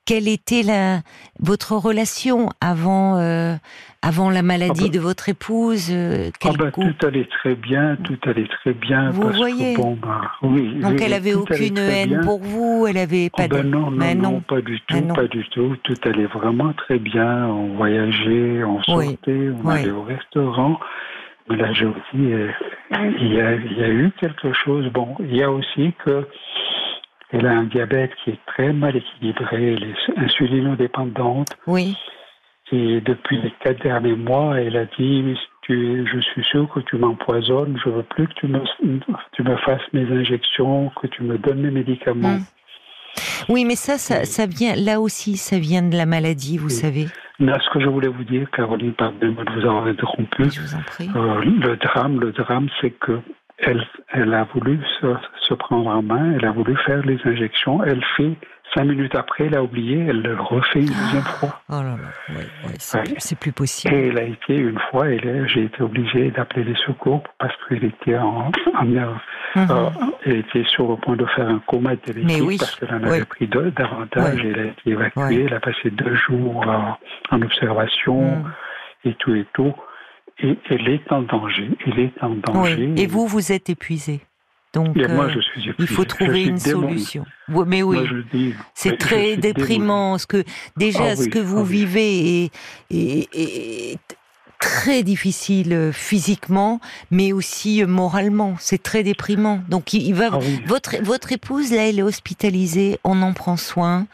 quelle 0.10 0.28
était 0.28 0.64
la, 0.64 1.02
votre 1.40 1.76
relation 1.76 2.50
avant, 2.62 3.20
euh, 3.20 3.54
avant 4.02 4.32
la 4.32 4.42
maladie 4.42 4.86
ah 4.86 4.88
bah. 4.88 4.94
de 4.96 5.00
votre 5.00 5.30
épouse 5.30 5.90
euh, 5.92 6.32
ah 6.44 6.50
bah, 6.58 6.72
Tout 6.72 7.06
allait 7.06 7.28
très 7.28 7.54
bien, 7.54 7.96
tout 8.04 8.18
allait 8.26 8.48
très 8.48 8.74
bien. 8.74 9.12
Vous 9.12 9.30
voyez 9.30 9.78
bah, 9.78 10.22
oui, 10.42 10.80
Donc 10.80 11.00
elle 11.00 11.14
avait 11.14 11.36
aucune 11.36 11.78
haine 11.78 12.22
pour 12.24 12.40
vous, 12.40 12.88
elle 12.90 12.98
avait 12.98 13.30
pas 13.30 13.44
ah 13.44 13.48
de... 13.50 13.62
non, 13.62 13.92
non, 13.92 14.16
non, 14.16 14.42
pas 14.42 14.62
du 14.62 14.82
tout, 14.88 15.08
pas 15.14 15.28
du 15.28 15.48
tout. 15.50 15.76
Tout 15.84 15.94
allait 16.06 16.26
vraiment 16.26 16.74
très 16.74 16.98
bien. 16.98 17.46
On 17.46 17.76
voyageait, 17.76 18.64
on 18.64 18.82
sortait, 18.82 19.52
on 19.64 19.70
allait 19.70 19.92
au 19.92 20.02
restaurant. 20.02 20.80
Mais 21.52 21.58
là, 21.58 21.72
j'ai 21.74 21.86
aussi, 21.86 22.34
euh, 22.34 22.50
il, 23.20 23.34
y 23.34 23.42
a, 23.42 23.54
il 23.54 23.78
y 23.78 23.84
a 23.84 23.90
eu 23.90 24.12
quelque 24.20 24.54
chose. 24.54 24.88
Bon, 24.92 25.16
il 25.20 25.36
y 25.36 25.44
a 25.44 25.52
aussi 25.52 25.94
que 26.04 26.26
elle 27.32 27.46
a 27.46 27.52
un 27.52 27.66
diabète 27.66 28.12
qui 28.24 28.32
est 28.32 28.40
très 28.48 28.74
mal 28.74 28.96
équilibré, 28.96 29.74
elle 29.74 29.84
est 29.84 30.20
insulinodépendante. 30.20 31.50
Oui. 31.68 31.96
Et 32.72 33.02
depuis 33.02 33.42
les 33.42 33.54
quatre 33.64 33.82
derniers 33.82 34.16
mois, 34.16 34.60
elle 34.60 34.78
a 34.78 34.86
dit 34.86 35.36
je 35.70 36.20
suis 36.20 36.44
sûr 36.44 36.68
que 36.74 36.80
tu 36.82 36.98
m'empoisonnes, 36.98 37.78
je 37.84 37.90
veux 37.90 38.04
plus 38.04 38.28
que 38.28 38.34
tu 38.34 38.48
me, 38.48 38.60
tu 39.34 39.44
me 39.44 39.56
fasses 39.58 39.82
mes 39.94 40.06
injections, 40.12 40.92
que 41.02 41.08
tu 41.08 41.24
me 41.24 41.38
donnes 41.38 41.62
mes 41.62 41.72
médicaments. 41.72 42.38
Hmm. 42.38 42.44
Oui, 43.50 43.66
mais 43.66 43.76
ça, 43.76 43.98
ça, 43.98 44.46
vient, 44.46 44.76
là 44.76 45.02
aussi, 45.02 45.36
ça 45.36 45.58
vient 45.58 45.82
de 45.82 45.98
la 45.98 46.06
maladie, 46.06 46.58
vous 46.58 46.70
savez. 46.70 47.08
Là, 47.40 47.58
ce 47.60 47.70
que 47.74 47.80
je 47.80 47.90
voulais 47.90 48.08
vous 48.08 48.24
dire, 48.24 48.50
Caroline, 48.52 48.94
pardonnez-moi 48.94 49.46
de 49.46 49.52
vous 49.52 49.68
avoir 49.68 49.86
interrompu. 49.86 50.52
je 50.52 50.62
vous 50.62 50.76
en 50.76 50.82
prie. 50.82 51.10
Euh, 51.16 51.42
le 51.44 51.76
drame, 51.78 52.20
le 52.20 52.32
drame, 52.32 52.68
c'est 52.82 52.92
que 52.92 53.20
elle, 53.62 53.86
elle 54.10 54.34
a 54.34 54.46
voulu 54.54 54.80
se, 55.00 55.08
se, 55.42 55.54
prendre 55.54 55.90
en 55.90 56.02
main, 56.02 56.34
elle 56.36 56.46
a 56.46 56.52
voulu 56.52 56.76
faire 56.86 57.06
les 57.06 57.20
injections, 57.26 57.84
elle 57.84 58.04
fait 58.18 58.38
Cinq 58.76 58.84
minutes 58.84 59.16
après, 59.16 59.46
elle 59.46 59.56
a 59.56 59.64
oublié, 59.64 60.06
elle 60.08 60.22
le 60.22 60.40
refait 60.40 60.82
une 60.82 60.86
deuxième 60.86 61.24
ah. 61.26 61.30
fois. 61.30 61.62
Oh 61.70 61.82
là 61.82 61.98
là, 61.98 63.04
c'est 63.18 63.40
plus 63.40 63.52
possible. 63.52 63.94
Et 63.94 64.08
elle 64.10 64.20
a 64.20 64.24
été 64.24 64.56
une 64.56 64.78
fois, 64.92 65.08
j'ai 65.48 65.64
été 65.64 65.82
obligé 65.82 66.30
d'appeler 66.30 66.66
les 66.66 66.76
secours 66.86 67.24
parce 67.40 67.54
qu'elle 67.68 67.84
était 67.84 68.18
en, 68.18 68.52
en 68.78 68.86
mhm. 68.86 69.18
euh, 69.58 69.90
elle 70.24 70.38
était 70.38 70.64
sur 70.66 70.88
le 70.88 70.98
point 70.98 71.16
de 71.16 71.26
faire 71.26 71.50
un 71.50 71.60
coma 71.66 71.96
diabétique 71.96 72.60
parce 72.60 72.76
qu'elle 72.76 72.94
en 72.94 73.04
avait 73.04 73.26
pris 73.26 73.48
davantage. 73.48 74.40
Elle 74.44 74.60
a 74.60 74.66
été 74.66 74.92
évacuée, 74.92 75.46
elle 75.48 75.54
a 75.54 75.60
passé 75.60 75.90
deux 75.90 76.16
jours 76.16 76.64
en 77.32 77.42
observation 77.42 78.22
mhm. 78.22 78.52
et 79.06 79.14
tout 79.16 79.34
et 79.34 79.48
tout. 79.54 79.74
Et 80.42 80.58
elle 80.70 80.88
est 80.88 81.12
en 81.12 81.22
danger. 81.22 81.70
Elle 81.86 82.00
est 82.00 82.14
en 82.22 82.36
danger. 82.36 82.94
Et 82.98 83.08
vous, 83.08 83.28
vous 83.28 83.52
êtes 83.52 83.70
épuisé. 83.70 84.22
Donc, 84.74 84.96
euh, 84.98 85.30
il 85.80 85.88
faut 85.88 86.06
trouver 86.06 86.44
une 86.44 86.60
solution. 86.60 87.26
mais 87.66 87.82
oui, 87.82 87.98
c'est 88.76 88.98
très 88.98 89.36
déprimant. 89.36 90.18
Ce 90.20 90.28
que 90.28 90.44
déjà, 90.78 91.12
ah 91.12 91.16
ce 91.16 91.28
que 91.28 91.40
vous 91.40 91.66
vivez 91.66 92.52
est, 92.92 93.98
très 94.60 95.04
difficile 95.04 95.74
euh, 95.74 95.92
physiquement, 95.92 96.80
mais 97.12 97.32
aussi 97.32 97.82
euh, 97.82 97.88
moralement. 97.88 98.56
C'est 98.60 98.84
très 98.84 99.04
déprimant. 99.04 99.62
Donc, 99.70 99.94
il, 99.94 100.14
va. 100.14 100.30
Ah 100.34 100.40
votre 100.68 101.02
votre 101.02 101.32
épouse 101.32 101.72
là, 101.72 101.90
elle 101.90 102.00
est 102.00 102.04
hospitalisée. 102.04 103.00
On 103.04 103.22
en 103.22 103.34
prend 103.34 103.58
soin 103.58 104.06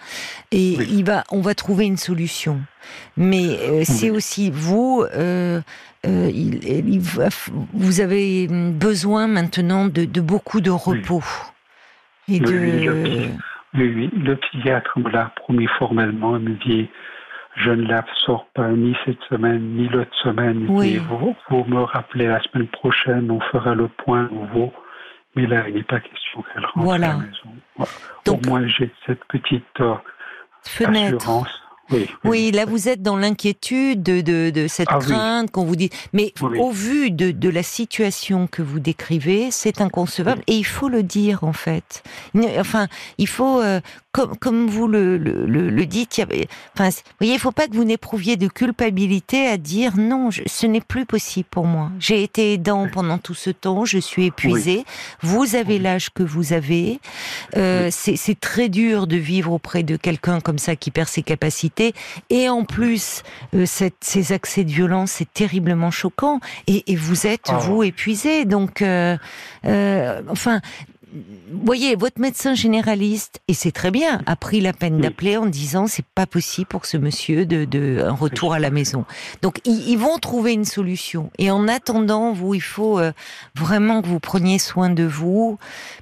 et 0.51 0.73
il 0.73 1.03
va. 1.03 1.23
On 1.31 1.41
va 1.41 1.55
trouver 1.55 1.85
une 1.85 1.97
solution. 1.97 2.61
Mais 3.17 3.83
c'est 3.83 4.11
aussi 4.11 4.51
vous. 4.51 5.03
Euh, 5.15 5.61
il, 6.05 7.01
vous 7.73 7.99
avez 7.99 8.47
besoin 8.47 9.27
maintenant 9.27 9.87
de, 9.87 10.05
beaucoup 10.21 10.61
de 10.61 10.69
repos. 10.69 11.23
Oui. 12.27 12.35
Et 12.35 12.39
de... 12.39 13.29
oui, 13.73 14.09
le 14.13 14.35
psychiatre 14.35 14.99
me 14.99 15.09
l'a 15.09 15.31
promis 15.35 15.67
formellement. 15.79 16.37
Il 16.37 16.43
me 16.43 16.55
dit 16.65 16.89
Je 17.55 17.71
ne 17.71 17.87
l'absorbe 17.87 18.45
pas 18.53 18.69
ni 18.69 18.95
cette 19.05 19.21
semaine, 19.29 19.75
ni 19.75 19.87
l'autre 19.87 20.15
semaine. 20.23 20.65
Oui. 20.69 20.97
vous, 20.97 21.35
vous, 21.49 21.63
me 21.65 21.83
rappelez 21.83 22.27
la 22.27 22.41
semaine 22.43 22.67
prochaine, 22.67 23.31
on 23.31 23.39
fera 23.39 23.73
le 23.75 23.87
point 23.87 24.29
nouveau. 24.29 24.73
Mais 25.35 25.47
là, 25.47 25.67
il 25.67 25.75
n'est 25.75 25.83
pas 25.83 25.99
question 25.99 26.43
qu'elle 26.43 26.65
rentre 26.65 26.93
à 26.93 26.97
la 26.97 27.17
maison. 27.17 27.87
Au 28.27 28.47
moins, 28.47 28.67
j'ai 28.67 28.91
cette 29.05 29.23
petite 29.25 29.63
euh, 29.79 29.95
assurance 30.79 31.61
oui, 32.23 32.51
là 32.51 32.65
vous 32.65 32.89
êtes 32.89 33.01
dans 33.01 33.15
l'inquiétude 33.15 34.01
de, 34.01 34.49
de, 34.49 34.67
cette 34.67 34.87
ah 34.89 34.99
crainte 34.99 35.51
qu'on 35.51 35.65
vous 35.65 35.75
dit. 35.75 35.89
Mais 36.13 36.33
au 36.41 36.71
vu 36.71 37.11
de, 37.11 37.31
de 37.31 37.49
la 37.49 37.63
situation 37.63 38.47
que 38.47 38.61
vous 38.61 38.79
décrivez, 38.79 39.51
c'est 39.51 39.81
inconcevable 39.81 40.41
et 40.47 40.53
il 40.53 40.65
faut 40.65 40.89
le 40.89 41.03
dire 41.03 41.43
en 41.43 41.53
fait. 41.53 42.03
Enfin, 42.57 42.87
il 43.17 43.27
faut 43.27 43.61
euh, 43.61 43.81
comme, 44.15 44.37
comme 44.37 44.67
vous 44.67 44.87
le, 44.87 45.17
le, 45.17 45.45
le, 45.45 45.85
dites, 45.85 46.19
il 46.19 46.47
enfin, 46.73 46.89
voyez, 47.19 47.33
il 47.33 47.39
faut 47.39 47.51
pas 47.51 47.67
que 47.67 47.73
vous 47.73 47.83
n'éprouviez 47.83 48.37
de 48.37 48.47
culpabilité 48.47 49.45
à 49.45 49.57
dire 49.57 49.97
non, 49.97 50.29
ce 50.31 50.65
n'est 50.65 50.79
plus 50.79 51.05
possible 51.05 51.49
pour 51.51 51.65
moi. 51.65 51.91
J'ai 51.99 52.23
été 52.23 52.53
aidant 52.53 52.87
pendant 52.87 53.17
tout 53.17 53.33
ce 53.33 53.49
temps, 53.49 53.83
je 53.83 53.97
suis 53.97 54.27
épuisé. 54.27 54.85
Vous 55.21 55.55
avez 55.55 55.79
l'âge 55.79 56.11
que 56.13 56.23
vous 56.23 56.53
avez. 56.53 57.01
Euh, 57.57 57.89
c'est 57.91 58.39
très 58.39 58.69
dur 58.69 59.05
de 59.05 59.17
vivre 59.17 59.51
auprès 59.51 59.83
de 59.83 59.97
quelqu'un 59.97 60.39
comme 60.39 60.59
ça 60.59 60.77
qui 60.77 60.91
perd 60.91 61.09
ses 61.09 61.21
capacités. 61.21 61.93
Et 62.29 62.47
en 62.47 62.63
plus, 62.63 63.21
euh, 63.53 63.65
cette, 63.65 63.97
ces 63.99 64.31
accès 64.31 64.63
de 64.63 64.71
violence, 64.71 65.11
c'est 65.11 65.33
terriblement 65.33 65.91
choquant. 65.91 66.39
Et, 66.67 66.89
et 66.89 66.95
vous 66.95 67.27
êtes, 67.27 67.49
ah. 67.49 67.57
vous, 67.57 67.83
épuisé. 67.83 68.45
Donc, 68.45 68.81
euh 68.81 69.17
enfin, 70.29 70.61
voyez, 71.51 71.95
votre 71.95 72.19
médecin 72.19 72.53
généraliste, 72.53 73.41
et 73.47 73.53
c'est 73.53 73.71
très 73.71 73.91
bien, 73.91 74.21
a 74.25 74.35
pris 74.35 74.61
la 74.61 74.73
peine 74.73 74.99
d'appeler 74.99 75.37
en 75.37 75.45
disant 75.45 75.87
c'est 75.87 76.05
pas 76.05 76.25
possible 76.25 76.67
pour 76.67 76.85
ce 76.85 76.97
monsieur 76.97 77.45
de, 77.45 77.65
de 77.65 78.03
un 78.05 78.13
retour 78.13 78.53
à 78.53 78.59
la 78.59 78.69
maison. 78.69 79.05
Donc 79.41 79.59
ils, 79.65 79.97
vont 79.97 80.17
trouver 80.17 80.53
une 80.53 80.65
solution. 80.65 81.31
Et 81.37 81.51
en 81.51 81.67
attendant, 81.67 82.33
vous, 82.33 82.53
il 82.53 82.61
faut 82.61 82.99
euh, 82.99 83.11
vraiment 83.55 84.01
que 84.01 84.07
vous 84.07 84.19
preniez 84.19 84.59
soin 84.59 84.89
de 84.89 85.03
vous. 85.03 85.57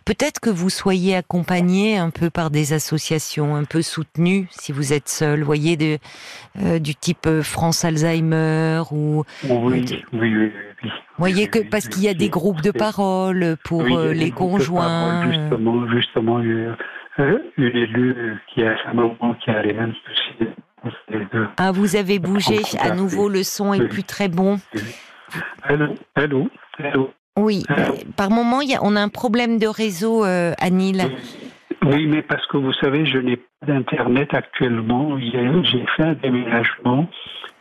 Peut-être 0.06 0.40
que 0.40 0.50
vous 0.50 0.70
soyez 0.70 1.16
accompagné 1.16 1.98
un 1.98 2.10
peu 2.10 2.30
par 2.30 2.50
des 2.50 2.74
associations, 2.74 3.56
un 3.56 3.66
peu 3.66 3.82
soutenues 3.82 4.48
si 4.52 4.72
vous 4.72 4.94
êtes 4.94 5.10
seul. 5.10 5.44
Voyez 5.44 5.78
de, 5.78 6.00
euh, 6.60 6.80
du 6.80 6.96
type 6.96 7.28
euh, 7.28 7.44
France 7.44 7.86
Alzheimer 7.86 8.82
ou. 8.92 9.24
Oui, 9.44 9.86
oui, 10.14 10.36
oui. 10.36 10.52
Vous 10.84 10.90
voyez 11.18 11.48
que 11.48 11.60
parce 11.60 11.88
qu'il 11.88 12.04
y 12.04 12.10
a 12.10 12.14
des 12.14 12.30
groupes 12.30 12.62
de 12.62 12.72
parole 12.72 13.56
pour 13.64 13.84
euh, 13.84 14.14
les 14.14 14.32
conjoints. 14.32 15.32
justement, 15.32 15.88
justement, 15.90 16.40
une, 16.40 16.76
une 17.18 17.78
élue 17.78 18.38
qui 18.54 18.64
a 18.64 18.76
sa 18.84 18.94
maman 18.94 19.36
qui 19.44 19.50
a 19.52 19.62
les 19.62 19.74
mêmes 19.74 19.94
soucis. 20.06 20.50
Ah, 21.58 21.72
vous 21.72 21.96
avez 21.96 22.20
bougé. 22.20 22.60
À 22.80 22.94
nouveau, 22.94 23.30
le 23.30 23.44
son 23.44 23.74
est 23.74 23.88
plus 23.88 24.04
très 24.04 24.28
bon. 24.28 24.60
Allô, 25.64 25.96
allô, 26.16 26.50
allô. 26.78 27.10
Oui, 27.40 27.64
par 28.16 28.30
moment, 28.30 28.60
on 28.84 28.96
a 28.96 29.02
un 29.02 29.10
problème 29.10 29.58
de 29.58 29.66
réseau, 29.66 30.24
euh, 30.24 30.54
Anil. 30.60 31.02
Oui, 31.86 32.08
mais 32.08 32.22
parce 32.22 32.46
que 32.48 32.58
vous 32.58 32.74
savez, 32.74 33.06
je 33.06 33.18
n'ai 33.18 33.38
pas 33.38 33.68
d'internet 33.68 34.34
actuellement. 34.34 35.20
J'ai 35.20 35.86
fait 35.96 36.04
un 36.04 36.14
déménagement 36.14 37.10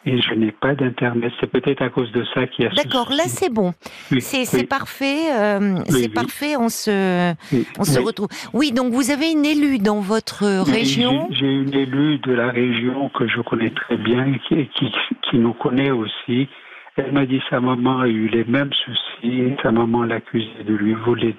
et 0.04 0.20
je 0.20 0.34
n'ai 0.34 0.52
pas 0.52 0.74
d'internet. 0.74 1.32
C'est 1.40 1.50
peut-être 1.50 1.82
à 1.82 1.88
cause 1.88 2.10
de 2.12 2.24
ça 2.34 2.46
qu'il 2.46 2.64
y 2.64 2.68
a. 2.68 2.70
D'accord, 2.70 3.10
là 3.10 3.24
c'est 3.26 3.52
bon. 3.52 3.72
c'est 4.20 4.66
parfait. 4.66 5.32
Euh, 5.32 5.76
c'est 5.88 6.12
parfait. 6.12 6.56
On 6.56 6.68
se 6.68 7.34
on 7.78 7.84
se 7.84 8.00
retrouve. 8.00 8.28
Oui, 8.52 8.72
donc 8.72 8.92
vous 8.92 9.10
avez 9.10 9.30
une 9.30 9.44
élue 9.44 9.78
dans 9.78 10.00
votre 10.00 10.44
région. 10.70 11.28
J'ai 11.30 11.52
une 11.52 11.74
élue 11.74 12.18
de 12.18 12.32
la 12.32 12.50
région 12.50 13.08
que 13.10 13.26
je 13.28 13.40
connais 13.40 13.70
très 13.70 13.96
bien 13.96 14.26
et 14.50 14.68
qui, 14.78 14.92
qui, 15.30 15.38
nous 15.38 15.54
connaît 15.54 15.90
aussi. 15.90 16.48
Elle 16.96 17.12
m'a 17.12 17.24
dit 17.24 17.40
sa 17.48 17.60
maman 17.60 18.00
a 18.00 18.08
eu 18.08 18.28
les 18.28 18.44
mêmes 18.44 18.72
soucis. 18.84 19.54
Sa 19.62 19.70
maman 19.70 20.02
l'accusait 20.02 20.64
de 20.66 20.74
lui 20.74 20.94
voler 20.94 21.34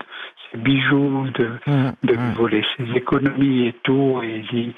ses 0.54 0.60
bijoux, 0.60 1.26
de, 1.38 1.50
mmh, 1.68 1.92
de 2.04 2.14
lui 2.14 2.18
mmh. 2.18 2.34
voler 2.36 2.64
ses 2.78 2.98
économies 2.98 3.68
et 3.68 3.76
tout. 3.84 4.22
Et 4.24 4.38
il 4.38 4.48
dit, 4.48 4.76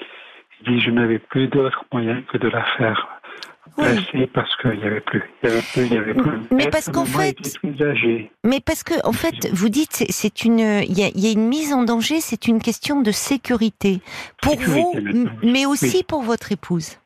il 0.60 0.72
dit 0.72 0.80
je 0.80 0.90
n'avais 0.90 1.18
plus 1.18 1.48
d'autre 1.48 1.84
moyen 1.92 2.22
que 2.32 2.38
de 2.38 2.48
la 2.48 2.64
faire 2.76 3.16
oui. 3.78 4.26
parce 4.32 4.54
qu'il 4.56 4.78
n'y 4.78 4.84
avait 4.84 5.00
plus. 5.00 5.22
Il 5.42 5.48
y 5.48 5.52
avait 5.52 5.62
plus, 5.62 5.86
il 5.86 5.92
y 5.92 5.98
avait 5.98 6.14
plus. 6.14 6.38
Mais 6.50 6.68
parce 6.70 6.88
qu'en 6.90 7.04
fait, 7.04 7.36
mais 8.44 8.60
parce 8.60 8.82
que 8.82 8.94
en 9.06 9.12
fait, 9.12 9.48
vous 9.52 9.68
dites, 9.68 10.04
c'est 10.08 10.44
une, 10.44 10.58
il 10.58 10.98
y, 10.98 11.02
a, 11.02 11.10
y 11.14 11.26
a, 11.28 11.32
une 11.32 11.46
mise 11.48 11.72
en 11.72 11.82
danger, 11.82 12.20
c'est 12.20 12.48
une 12.48 12.60
question 12.60 13.02
de 13.02 13.10
sécurité 13.10 14.00
pour 14.42 14.56
vous, 14.56 14.94
mais 15.42 15.66
aussi 15.66 16.04
pour 16.04 16.22
votre 16.22 16.52
épouse. 16.52 16.98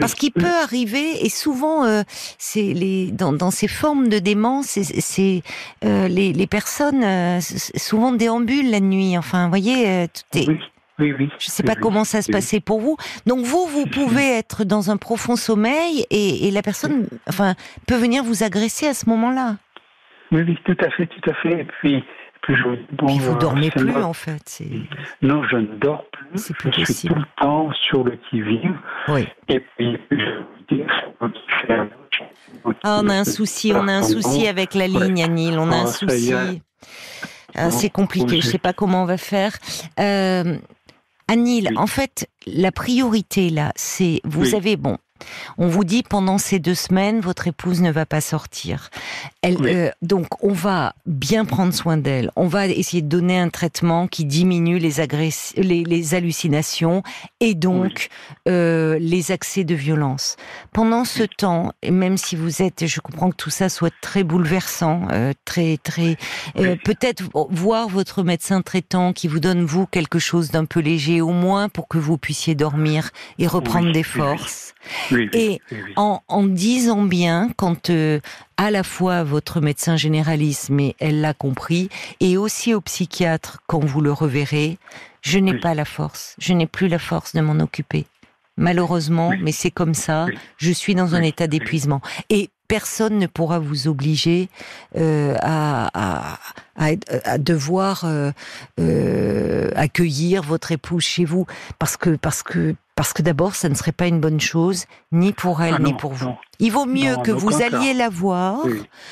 Parce 0.00 0.14
qu'il 0.14 0.32
peut 0.32 0.46
arriver, 0.62 1.24
et 1.24 1.28
souvent, 1.28 1.84
euh, 1.84 2.02
c'est 2.38 2.72
les 2.74 3.10
dans, 3.12 3.32
dans, 3.32 3.50
ces 3.50 3.68
formes 3.68 4.08
de 4.08 4.18
démence, 4.18 4.66
c'est 4.66 5.42
euh, 5.84 6.08
les, 6.08 6.32
les, 6.32 6.46
personnes 6.46 7.04
euh, 7.04 7.40
souvent 7.40 8.12
déambulent 8.12 8.70
la 8.70 8.80
nuit. 8.80 9.16
Enfin, 9.16 9.44
vous 9.44 9.50
voyez, 9.50 10.08
tout 10.08 10.38
est, 10.38 10.48
Oui, 10.98 11.14
oui. 11.18 11.30
Je 11.38 11.46
ne 11.46 11.50
sais 11.50 11.62
pas 11.62 11.76
comment 11.76 12.04
ça 12.04 12.20
se 12.22 12.30
passait 12.30 12.60
pour 12.60 12.80
vous. 12.80 12.96
Donc 13.26 13.44
vous, 13.44 13.66
vous 13.66 13.86
pouvez 13.86 14.38
être 14.38 14.64
dans 14.64 14.90
un 14.90 14.96
profond 14.96 15.36
sommeil 15.36 16.04
et, 16.10 16.50
la 16.50 16.62
personne, 16.62 17.06
enfin, 17.28 17.54
peut 17.86 17.96
venir 17.96 18.24
vous 18.24 18.42
agresser 18.42 18.86
à 18.86 18.94
ce 18.94 19.08
moment-là. 19.08 19.56
Oui, 20.32 20.42
oui, 20.46 20.58
tout 20.64 20.76
à 20.84 20.90
fait, 20.90 21.06
tout 21.06 21.30
à 21.30 21.34
fait. 21.34 21.60
Et 21.60 21.64
puis, 21.64 22.04
puis 22.42 22.54
je, 22.56 22.96
bon, 22.96 23.06
vous 23.18 23.38
dormez 23.38 23.70
plus 23.70 23.94
en 23.96 24.12
fait. 24.12 24.62
Non, 25.22 25.42
je 25.50 25.56
ne 25.56 25.76
dors 25.76 26.04
plus. 26.10 26.52
Plus 26.52 26.72
je 26.72 26.92
suis 26.92 27.08
tout 27.08 27.14
le 27.14 27.24
temps 27.40 27.70
sur 27.88 28.04
le 28.04 28.18
qui-vive. 28.28 28.76
Oui. 29.08 29.26
Et 29.48 29.60
puis, 29.60 29.98
je 30.10 30.76
ah, 32.82 33.00
on 33.02 33.08
a 33.08 33.14
un 33.14 33.24
souci, 33.24 33.72
on 33.74 33.88
a 33.88 33.92
un 33.92 34.02
souci 34.02 34.46
avec 34.46 34.74
la 34.74 34.86
ligne, 34.86 35.22
Anil. 35.22 35.58
On 35.58 35.70
a 35.70 35.76
un 35.76 35.84
ah, 35.84 35.86
souci. 35.86 36.32
Ah, 37.54 37.70
c'est 37.70 37.90
compliqué. 37.90 38.40
Je 38.40 38.46
ne 38.46 38.52
sais 38.52 38.58
pas 38.58 38.72
comment 38.72 39.02
on 39.02 39.06
va 39.06 39.16
faire. 39.16 39.56
Euh, 39.98 40.56
Anil, 41.28 41.70
en 41.76 41.86
fait, 41.86 42.28
la 42.46 42.72
priorité 42.72 43.50
là, 43.50 43.72
c'est 43.76 44.20
vous 44.24 44.54
avez 44.54 44.76
bon, 44.76 44.98
on 45.58 45.68
vous 45.68 45.84
dit 45.84 46.02
pendant 46.02 46.38
ces 46.38 46.58
deux 46.58 46.74
semaines, 46.74 47.20
votre 47.20 47.46
épouse 47.46 47.80
ne 47.80 47.90
va 47.90 48.06
pas 48.06 48.20
sortir. 48.20 48.90
Elle, 49.42 49.56
euh, 49.64 49.90
donc, 50.02 50.26
on 50.42 50.52
va 50.52 50.94
bien 51.06 51.44
prendre 51.44 51.72
soin 51.72 51.96
d'elle. 51.96 52.30
On 52.36 52.46
va 52.46 52.66
essayer 52.66 53.02
de 53.02 53.08
donner 53.08 53.38
un 53.38 53.48
traitement 53.48 54.06
qui 54.06 54.24
diminue 54.24 54.78
les, 54.78 54.94
les, 55.56 56.14
hallucinations 56.14 57.02
et 57.40 57.54
donc 57.54 58.08
euh, 58.48 58.98
les 58.98 59.32
accès 59.32 59.64
de 59.64 59.74
violence. 59.74 60.36
Pendant 60.72 61.04
ce 61.04 61.22
temps, 61.22 61.72
et 61.82 61.90
même 61.90 62.16
si 62.16 62.36
vous 62.36 62.62
êtes, 62.62 62.86
je 62.86 63.00
comprends 63.00 63.30
que 63.30 63.36
tout 63.36 63.50
ça 63.50 63.68
soit 63.68 63.92
très 64.00 64.24
bouleversant, 64.24 65.08
euh, 65.12 65.32
très 65.44 65.78
très, 65.78 66.16
peut-être 66.84 67.24
voir 67.50 67.88
votre 67.88 68.22
médecin 68.22 68.62
traitant 68.62 69.12
qui 69.12 69.28
vous 69.28 69.40
donne 69.40 69.64
vous 69.64 69.86
quelque 69.86 70.18
chose 70.18 70.50
d'un 70.50 70.64
peu 70.64 70.80
léger 70.80 71.20
au 71.20 71.32
moins 71.32 71.68
pour 71.68 71.88
que 71.88 71.98
vous 71.98 72.18
puissiez 72.18 72.54
dormir 72.54 73.10
et 73.38 73.46
reprendre 73.46 73.92
des 73.92 74.02
forces 74.02 74.74
et 75.32 75.60
En, 75.96 76.20
en, 76.28 76.44
disant 76.44 77.02
bien, 77.02 77.50
quand 77.56 77.90
euh, 77.90 78.20
à 78.56 78.70
la 78.70 78.82
fois 78.82 79.24
votre 79.24 79.60
médecin 79.60 79.96
généraliste, 79.96 80.70
mais 80.70 80.94
elle 80.98 81.20
l'a 81.20 81.34
compris, 81.34 81.88
et 82.20 82.36
aussi 82.36 82.74
au 82.74 82.80
psychiatre 82.80 83.60
quand 83.66 83.84
vous 83.84 84.00
le 84.00 84.12
reverrez, 84.12 84.78
je 85.22 85.38
n'ai 85.38 85.58
pas 85.58 85.74
la 85.74 85.84
force, 85.84 86.34
je 86.38 86.52
n'ai 86.52 86.66
plus 86.66 86.88
la 86.88 86.98
force 86.98 87.34
de 87.34 87.40
m'en 87.40 87.60
occuper. 87.62 88.06
Malheureusement, 88.56 89.32
mais 89.40 89.52
c'est 89.52 89.70
comme 89.70 89.94
ça, 89.94 90.26
je 90.58 90.70
suis 90.70 90.94
dans 90.94 91.14
un 91.14 91.22
état 91.22 91.46
d'épuisement. 91.46 92.02
Et 92.28 92.50
personne 92.70 93.18
ne 93.18 93.26
pourra 93.26 93.58
vous 93.58 93.88
obliger 93.88 94.48
euh, 94.96 95.34
à, 95.42 96.38
à, 96.76 97.38
devoir 97.38 98.04
euh, 98.04 98.30
euh, 98.78 99.70
accueillir 99.74 100.44
votre 100.44 100.70
épouse 100.70 101.02
chez 101.02 101.24
vous, 101.24 101.46
parce 101.80 101.96
que 101.96 102.10
parce 102.10 102.44
que 102.44 102.76
parce 102.94 103.12
que 103.12 103.22
d'abord, 103.22 103.56
ça 103.56 103.68
ne 103.68 103.74
serait 103.74 103.92
pas 103.92 104.06
une 104.06 104.20
bonne 104.20 104.40
chose, 104.40 104.84
ni 105.10 105.32
pour 105.32 105.62
elle, 105.62 105.74
ah 105.78 105.82
ni 105.82 105.94
pour 105.94 106.12
vous. 106.12 106.32
Il 106.60 106.70
vaut 106.70 106.86
mieux 106.86 107.16
que 107.24 107.32
vous 107.32 107.60
alliez 107.60 107.92
la 107.92 108.08
voir, 108.08 108.60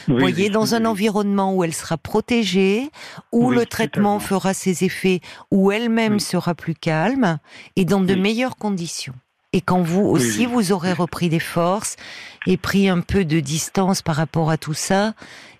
voyez, 0.07 0.51
dans 0.51 0.75
un 0.75 0.85
environnement 0.85 1.53
où 1.55 1.65
elle 1.65 1.75
sera 1.75 1.97
protégée, 1.97 2.91
où 3.33 3.51
le 3.51 3.67
traitement 3.67 4.21
fera 4.21 4.55
ses 4.55 4.85
effets, 4.85 5.21
où 5.51 5.73
elle-même 5.73 6.21
sera 6.21 6.55
plus 6.55 6.75
calme, 6.75 7.39
et 7.75 7.85
dans 7.85 8.03
de 8.03 8.15
meilleures 8.15 8.57
conditions. 8.57 9.15
Et 9.53 9.61
quand 9.61 9.81
vous 9.81 10.05
aussi, 10.05 10.45
vous 10.45 10.73
aurez 10.73 10.93
repris 10.93 11.31
des 11.31 11.41
forces 11.41 11.97
et 12.47 12.57
pris 12.57 12.89
un 12.89 13.01
peu 13.01 13.25
de 13.25 13.41
distance 13.41 14.03
par 14.03 14.17
rapport 14.17 14.51
à 14.51 14.59
tout 14.59 14.75
ça, 14.75 15.15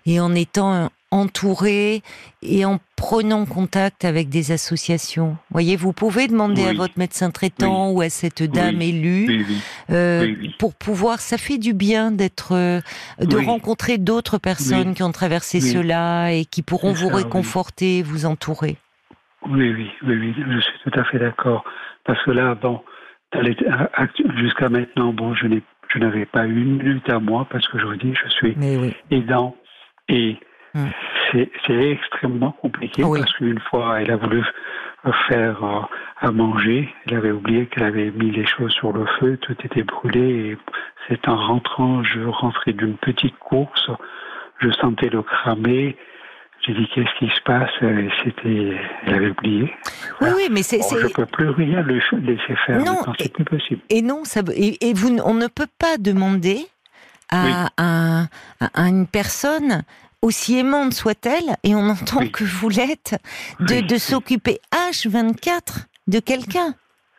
et 0.05 0.19
en 0.19 0.35
étant 0.35 0.89
entouré 1.11 2.01
et 2.43 2.65
en 2.65 2.79
prenant 2.95 3.45
contact 3.45 4.05
avec 4.05 4.29
des 4.29 4.51
associations. 4.51 5.37
Voyez, 5.49 5.75
vous 5.75 5.93
pouvez 5.93 6.27
demander 6.27 6.65
à 6.65 6.73
votre 6.73 6.99
médecin 6.99 7.31
traitant 7.31 7.91
ou 7.91 8.01
à 8.01 8.09
cette 8.09 8.43
dame 8.43 8.81
élue 8.81 9.45
euh, 9.89 10.35
pour 10.59 10.75
pouvoir. 10.75 11.19
Ça 11.19 11.37
fait 11.37 11.57
du 11.57 11.73
bien 11.73 12.11
d'être, 12.11 12.53
euh, 12.53 12.81
de 13.19 13.37
rencontrer 13.37 13.97
d'autres 13.97 14.37
personnes 14.37 14.93
qui 14.93 15.03
ont 15.03 15.11
traversé 15.11 15.61
cela 15.61 16.31
et 16.31 16.45
qui 16.45 16.61
pourront 16.61 16.93
vous 16.93 17.09
réconforter, 17.09 18.03
vous 18.03 18.25
entourer. 18.25 18.77
Oui, 19.47 19.71
oui, 19.71 19.89
oui, 20.03 20.15
oui, 20.15 20.33
je 20.37 20.59
suis 20.59 20.79
tout 20.83 20.99
à 20.99 21.03
fait 21.05 21.17
d'accord. 21.17 21.63
Parce 22.03 22.21
que 22.23 22.31
là, 22.31 22.55
bon, 22.55 22.81
jusqu'à 24.37 24.69
maintenant, 24.69 25.13
bon, 25.13 25.33
je 25.33 25.47
n'ai 25.47 25.61
je 25.89 25.99
n'avais 25.99 26.25
pas 26.25 26.45
une 26.45 26.77
minute 26.77 27.09
à 27.09 27.19
moi 27.19 27.47
parce 27.49 27.67
que 27.67 27.79
je 27.79 27.85
vous 27.85 27.95
dis, 27.95 28.13
je 28.13 28.29
suis 28.29 28.55
aidant 29.09 29.55
et 30.07 30.37
hmm. 30.75 30.85
c'est 31.31 31.91
extrêmement 31.91 32.51
compliqué 32.51 33.01
parce 33.01 33.33
qu'une 33.33 33.59
fois, 33.59 34.01
elle 34.01 34.11
a 34.11 34.17
voulu 34.17 34.43
faire 35.27 35.63
euh, 35.63 35.81
à 36.19 36.31
manger, 36.31 36.93
elle 37.07 37.17
avait 37.17 37.31
oublié 37.31 37.65
qu'elle 37.67 37.85
avait 37.85 38.11
mis 38.11 38.31
les 38.31 38.45
choses 38.45 38.71
sur 38.73 38.91
le 38.91 39.05
feu, 39.19 39.37
tout 39.37 39.55
était 39.63 39.83
brûlé 39.83 40.19
et 40.19 40.57
c'est 41.07 41.27
en 41.27 41.37
rentrant, 41.37 42.03
je 42.03 42.21
rentrais 42.21 42.73
d'une 42.73 42.97
petite 42.97 43.37
course, 43.39 43.89
je 44.59 44.69
sentais 44.71 45.09
le 45.09 45.23
cramer, 45.23 45.97
j'ai 46.65 46.73
dit 46.73 46.87
qu'est-ce 46.93 47.19
qui 47.19 47.33
se 47.33 47.41
passe? 47.41 47.69
C'était, 48.23 48.77
elle 49.05 49.13
avait 49.13 49.29
oublié. 49.29 49.73
Oui, 50.21 50.29
oui, 50.35 50.47
mais 50.51 50.63
c'est. 50.63 50.79
je 50.79 51.07
peux 51.07 51.25
plus 51.25 51.49
rien 51.49 51.81
laisser 51.83 52.55
faire. 52.65 52.83
Non, 52.83 53.01
c'est 53.17 53.33
plus 53.33 53.45
possible. 53.45 53.81
Et 53.89 54.01
non, 54.01 54.23
ça, 54.23 54.41
et, 54.55 54.93
vous, 54.93 55.17
on 55.23 55.33
ne 55.33 55.47
peut 55.47 55.67
pas 55.79 55.97
demander 55.97 56.59
à, 57.31 57.69
à, 57.77 58.27
une 58.75 59.07
personne 59.07 59.83
aussi 60.21 60.57
aimante 60.57 60.93
soit-elle, 60.93 61.55
et 61.63 61.75
on 61.75 61.89
entend 61.89 62.27
que 62.27 62.43
vous 62.43 62.69
l'êtes, 62.69 63.15
de, 63.61 63.85
de 63.85 63.97
s'occuper 63.97 64.59
H24 64.73 65.85
de 66.07 66.19
quelqu'un. 66.19 66.73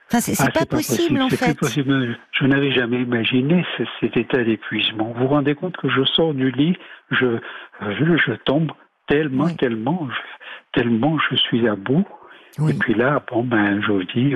Enfin, 0.08 0.20
c'est 0.20 0.34
ah, 0.40 0.50
pas, 0.50 0.66
possible, 0.66 1.22
en 1.22 1.28
fait. 1.28 1.56
Possible. 1.56 2.18
Je 2.32 2.44
n'avais 2.44 2.72
jamais 2.72 3.00
imaginé 3.00 3.64
cet 4.00 4.16
état 4.16 4.42
d'épuisement. 4.42 5.14
Vous 5.16 5.22
vous 5.22 5.28
rendez 5.28 5.54
compte 5.54 5.76
que 5.76 5.88
je 5.88 6.04
sors 6.04 6.34
du 6.34 6.50
lit, 6.50 6.76
je, 7.12 7.38
je, 7.80 8.16
je 8.16 8.32
tombe 8.44 8.72
tellement, 9.10 9.48
tellement, 9.48 10.08
tellement 10.72 11.18
je 11.30 11.36
suis 11.36 11.68
à 11.68 11.74
bout. 11.74 12.06
Et 12.68 12.74
puis 12.74 12.94
là, 12.94 13.22
bon, 13.30 13.44
ben, 13.44 13.80
je 13.82 13.92
vous 13.92 14.04
dis, 14.04 14.34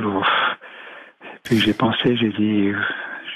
puis 1.45 1.59
j'ai 1.59 1.75
pensé, 1.75 2.17
j'ai 2.17 2.31
dit, 2.31 2.73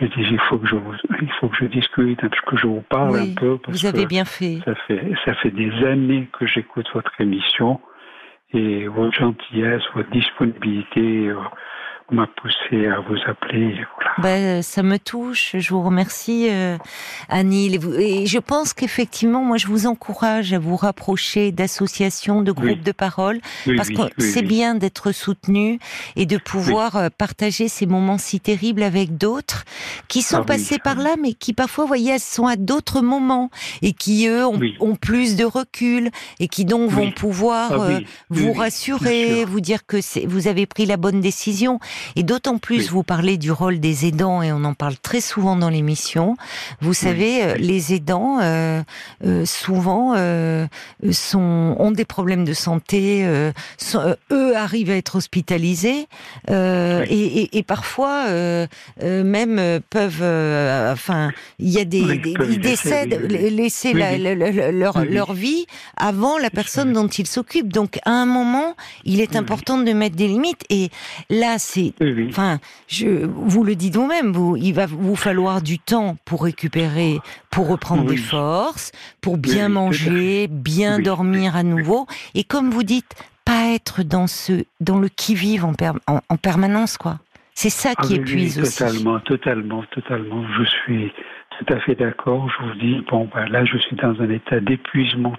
je 0.01 0.07
dis, 0.07 0.27
il 0.31 0.39
faut 0.49 0.59
que 0.59 0.67
je, 0.67 0.77
il 1.21 1.31
faut 1.41 1.49
que 1.49 1.57
je 1.57 1.65
discute, 1.67 2.21
que 2.21 2.57
je 2.57 2.67
vous 2.67 2.85
parle 2.89 3.19
un 3.19 3.35
peu. 3.35 3.59
vous 3.69 3.87
avez 3.87 4.07
bien 4.07 4.25
fait. 4.25 4.61
Ça 4.65 4.75
fait, 4.87 5.13
ça 5.25 5.35
fait 5.35 5.51
des 5.51 5.73
années 5.85 6.29
que 6.39 6.47
j'écoute 6.47 6.87
votre 6.95 7.13
émission 7.21 7.81
et 8.53 8.89
votre 8.89 9.13
gentillesse, 9.13 9.83
votre 9.95 10.11
disponibilité. 10.11 11.31
M'a 12.11 12.27
poussé 12.27 12.87
à 12.87 13.01
vous 13.01 13.19
appeler. 13.27 13.77
Ben, 14.23 14.63
ça 14.63 14.83
me 14.83 14.99
touche. 14.99 15.57
Je 15.59 15.71
vous 15.71 15.83
remercie, 15.83 16.49
euh, 16.51 16.79
Annie. 17.29 17.79
Et 17.99 18.25
je 18.25 18.39
pense 18.39 18.73
qu'effectivement, 18.73 19.43
moi, 19.43 19.59
je 19.59 19.67
vous 19.67 19.87
encourage 19.87 20.55
à 20.55 20.59
vous 20.59 20.77
rapprocher 20.77 21.53
d'associations, 21.53 22.41
de 22.41 22.51
groupes 22.51 22.81
de 22.81 22.93
parole, 22.93 23.41
parce 23.77 23.91
que 23.91 24.03
c'est 24.19 24.43
bien 24.43 24.75
d'être 24.75 25.13
soutenu 25.13 25.79
et 26.17 26.25
de 26.25 26.39
pouvoir 26.39 26.97
euh, 26.97 27.09
partager 27.17 27.69
ces 27.69 27.85
moments 27.85 28.17
si 28.17 28.41
terribles 28.41 28.83
avec 28.83 29.19
d'autres 29.19 29.65
qui 30.09 30.23
sont 30.23 30.39
ah 30.39 30.45
passés 30.45 30.79
par 30.79 30.97
là, 30.97 31.15
mais 31.21 31.35
qui 31.35 31.53
parfois, 31.53 31.85
vous 31.85 31.89
voyez, 31.89 32.19
sont 32.19 32.47
à 32.47 32.57
d'autres 32.57 33.03
moments 33.03 33.51
et 33.83 33.93
qui 33.93 34.27
eux 34.29 34.47
ont, 34.47 34.61
ont, 34.81 34.97
plus 34.97 35.37
de 35.37 35.45
recul 35.45 36.11
et 36.41 36.49
qui 36.49 36.65
donc 36.65 36.91
vont 36.91 37.11
pouvoir 37.11 37.73
ah 37.73 37.91
euh, 37.91 38.01
vous 38.31 38.55
rassurer, 38.55 39.45
vous 39.45 39.61
dire 39.61 39.85
que 39.87 39.99
vous 40.27 40.49
avez 40.49 40.65
pris 40.65 40.87
la 40.87 40.97
bonne 40.97 41.21
décision. 41.21 41.79
Et 42.17 42.23
d'autant 42.23 42.59
plus, 42.59 42.91
vous 42.91 43.03
parlez 43.03 43.37
du 43.39 43.53
rôle 43.53 43.81
des 43.81 44.07
aidants, 44.07 44.43
et 44.43 44.53
on 44.53 44.65
en 44.65 44.75
parle 44.75 44.97
très 44.99 45.21
souvent 45.21 45.57
dans 45.57 45.71
l'émission. 45.71 46.37
Vous 46.81 46.95
savez, 46.95 47.43
euh, 47.43 47.55
les 47.57 47.95
aidants, 47.95 48.39
euh, 48.41 48.83
euh, 49.25 49.45
souvent, 49.45 50.15
euh, 50.17 50.67
sont, 51.11 51.77
ont 51.79 51.91
des 51.91 52.05
problèmes 52.05 52.45
de 52.45 52.53
santé, 52.53 53.25
eux 54.31 54.57
arrivent 54.57 54.91
à 54.91 54.97
être 54.97 55.17
hospitalisés, 55.17 56.07
et, 56.49 57.05
et, 57.09 57.59
et, 57.59 57.63
parfois, 57.63 58.27
même 59.01 59.81
peuvent, 59.91 60.23
enfin, 60.93 61.31
il 61.59 61.71
y 61.71 61.79
a 61.79 61.85
des, 61.85 62.19
des 62.19 62.35
ils 62.49 62.61
décèdent, 62.61 63.21
laisser 63.31 63.93
la, 63.93 64.17
leur, 64.73 65.05
leur 65.05 65.33
vie 65.33 65.67
avant 65.97 66.39
la 66.39 66.51
personne 66.51 66.93
dont 66.93 67.09
ils 67.09 67.27
s'occupent. 67.27 67.73
Donc, 67.73 67.99
à 68.05 68.11
un 68.11 68.27
moment, 68.27 68.75
il 69.05 69.21
est 69.21 69.37
important 69.37 69.79
de 69.79 69.93
mettre 69.93 70.17
des 70.17 70.29
limites, 70.29 70.65
et 70.71 70.91
là, 71.31 71.59
c'est 71.59 71.88
Enfin, 72.29 72.59
je, 72.87 73.27
vous 73.27 73.65
le 73.65 73.75
dites 73.75 73.95
vous-même, 73.97 74.33
vous, 74.33 74.57
il 74.57 74.73
va 74.73 74.87
vous 74.87 75.17
falloir 75.17 75.63
du 75.63 75.79
temps 75.79 76.17
pour 76.25 76.45
récupérer, 76.45 77.19
pour 77.51 77.69
reprendre 77.69 78.05
des 78.05 78.17
forces, 78.17 78.93
pour 79.21 79.39
bien 79.39 79.69
manger, 79.69 80.49
bien 80.49 80.99
dormir 80.99 81.57
à 81.57 81.63
nouveau. 81.63 82.07
Et 82.35 82.45
comme 82.45 82.71
vous 82.71 82.83
dites, 82.83 83.15
pas 83.45 83.73
être 83.75 84.03
dans 84.03 84.27
ce, 84.27 84.65
dans 84.81 84.99
le 84.99 85.09
qui-vive 85.09 85.65
en, 85.65 85.73
en, 86.07 86.37
permanence, 86.37 86.99
quoi. 86.99 87.19
C'est 87.55 87.71
ça 87.71 87.95
qui 87.95 88.15
ah 88.15 88.17
épuise 88.17 88.61
aussi. 88.61 88.79
Totalement, 88.79 89.21
totalement, 89.21 89.83
totalement. 89.91 90.45
Je 90.59 90.65
suis 90.65 91.13
tout 91.59 91.75
à 91.75 91.81
fait 91.81 91.95
d'accord. 91.95 92.49
Je 92.51 92.67
vous 92.67 92.75
dis, 92.75 93.05
bon, 93.11 93.29
ben 93.35 93.49
là, 93.49 93.65
je 93.65 93.79
suis 93.79 93.97
dans 93.97 94.21
un 94.21 94.31
état 94.31 94.61
d'épuisement 94.61 95.35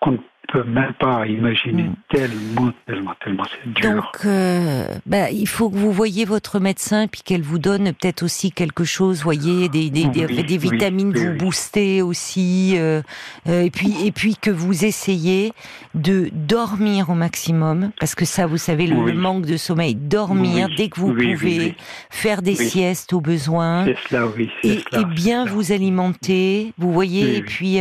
qu'on 0.00 0.18
peut 0.48 0.64
même 0.64 0.92
pas 0.94 1.26
imaginer 1.26 1.84
mm. 1.84 1.94
tellement, 2.08 2.72
tellement, 2.86 3.14
tellement 3.22 3.44
c'est 3.50 3.72
dur. 3.72 3.94
Donc, 3.94 4.24
euh, 4.24 4.86
bah, 5.06 5.30
il 5.30 5.48
faut 5.48 5.70
que 5.70 5.76
vous 5.76 5.92
voyez 5.92 6.24
votre 6.24 6.60
médecin 6.60 7.06
puis 7.06 7.22
qu'elle 7.22 7.42
vous 7.42 7.58
donne 7.58 7.92
peut-être 7.92 8.22
aussi 8.22 8.52
quelque 8.52 8.84
chose, 8.84 9.22
voyez, 9.22 9.68
des, 9.68 9.90
des, 9.90 10.06
des, 10.06 10.58
vitamines 10.58 11.12
vous 11.12 11.36
booster 11.36 12.02
aussi, 12.02 12.74
euh, 12.76 13.02
euh, 13.48 13.62
et 13.62 13.70
puis 13.70 13.94
et 14.04 14.12
puis 14.12 14.36
que 14.36 14.50
vous 14.50 14.84
essayez 14.84 15.52
de 15.94 16.28
dormir 16.32 17.10
au 17.10 17.14
maximum, 17.14 17.90
parce 17.98 18.14
que 18.14 18.24
ça, 18.24 18.46
vous 18.46 18.58
savez, 18.58 18.86
le, 18.86 19.12
manque 19.12 19.46
de 19.46 19.56
sommeil, 19.56 19.94
dormir 19.94 20.68
dès 20.76 20.88
que 20.88 21.00
vous 21.00 21.14
pouvez, 21.14 21.74
faire 22.10 22.42
des 22.42 22.54
siestes 22.54 23.12
au 23.12 23.20
besoin, 23.20 23.86
et, 23.86 24.78
et, 24.92 25.04
bien 25.04 25.44
vous 25.44 25.72
alimenter, 25.72 26.72
vous 26.78 26.92
voyez, 26.92 27.36
et 27.36 27.42
puis 27.42 27.78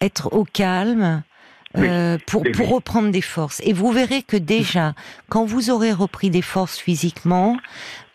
être 0.00 0.32
au 0.32 0.44
calme. 0.44 1.22
Euh, 1.76 2.18
pour, 2.26 2.44
pour 2.54 2.68
reprendre 2.68 3.10
des 3.10 3.20
forces. 3.20 3.60
Et 3.64 3.72
vous 3.72 3.90
verrez 3.90 4.22
que 4.22 4.36
déjà, 4.36 4.94
quand 5.28 5.44
vous 5.44 5.70
aurez 5.70 5.92
repris 5.92 6.30
des 6.30 6.42
forces 6.42 6.78
physiquement, 6.78 7.56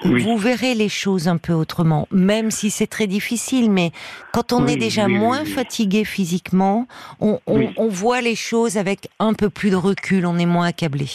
vous 0.05 0.37
verrez 0.37 0.75
les 0.75 0.87
choses 0.87 1.27
un 1.27 1.35
peu 1.35 1.51
autrement, 1.51 2.07
même 2.09 2.51
si 2.51 2.69
c'est 2.69 2.87
très 2.87 3.05
difficile. 3.05 3.69
Mais 3.69 3.91
quand 4.31 4.53
on 4.53 4.65
est 4.65 4.77
déjà 4.77 5.09
moins 5.09 5.43
fatigué 5.43 6.05
physiquement, 6.05 6.87
on, 7.19 7.39
on, 7.47 7.73
on 7.75 7.89
voit 7.89 8.21
les 8.21 8.35
choses 8.35 8.77
avec 8.77 9.09
un 9.19 9.33
peu 9.33 9.49
plus 9.49 9.71
de 9.71 9.75
recul, 9.75 10.25
on 10.25 10.37
est 10.37 10.45
moins 10.45 10.67
accablé 10.67 11.07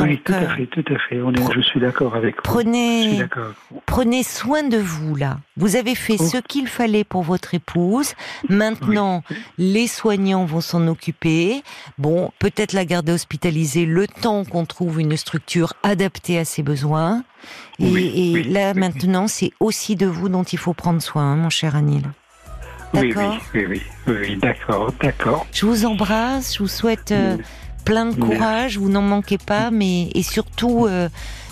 oui, 0.00 0.20
tout 0.24 0.32
à 0.32 0.56
fait, 0.56 0.66
tout 0.66 0.84
à 0.92 0.98
fait. 0.98 1.20
je 1.54 1.60
suis 1.60 1.80
d'accord 1.80 2.14
avec 2.14 2.36
vous. 2.36 2.42
Prenez, 2.42 3.22
prenez 3.86 4.22
soin 4.22 4.62
de 4.62 4.78
vous 4.78 5.14
là. 5.14 5.38
Vous 5.56 5.76
avez 5.76 5.94
fait 5.94 6.16
oh. 6.18 6.24
ce 6.24 6.38
qu'il 6.38 6.68
fallait 6.68 7.04
pour 7.04 7.22
votre 7.22 7.54
épouse. 7.54 8.14
Maintenant, 8.48 9.22
les 9.58 9.86
soignants 9.86 10.44
vont 10.44 10.60
s'en 10.60 10.86
occuper. 10.88 11.62
Bon, 11.98 12.30
peut-être 12.38 12.72
la 12.72 12.84
garder 12.84 13.12
hospitalisée 13.12 13.86
le 13.86 14.06
temps 14.06 14.44
qu'on 14.44 14.64
trouve 14.64 15.00
une 15.00 15.16
structure 15.16 15.74
adaptée 15.82 16.38
à 16.38 16.44
ses 16.44 16.62
besoins. 16.62 17.24
Et, 17.78 18.42
là, 18.44 18.74
maintenant, 18.74 19.28
c'est 19.28 19.52
aussi 19.60 19.96
de 19.96 20.06
vous 20.06 20.28
dont 20.28 20.42
il 20.42 20.58
faut 20.58 20.74
prendre 20.74 21.00
soin, 21.00 21.32
hein, 21.32 21.36
mon 21.36 21.50
cher 21.50 21.76
Anil. 21.76 22.02
D'accord 22.94 23.38
oui, 23.54 23.66
oui, 23.68 23.82
oui, 24.06 24.14
oui, 24.20 24.36
d'accord, 24.36 24.92
d'accord. 25.02 25.46
Je 25.52 25.66
vous 25.66 25.84
embrasse, 25.84 26.54
je 26.54 26.60
vous 26.60 26.68
souhaite 26.68 27.12
euh, 27.12 27.36
mm 27.36 27.42
plein 27.88 28.04
de 28.04 28.14
courage, 28.14 28.76
vous 28.76 28.90
n'en 28.90 29.00
manquez 29.00 29.38
pas, 29.38 29.70
mais 29.70 30.10
et 30.14 30.22
surtout 30.22 30.84
euh, 30.86 31.08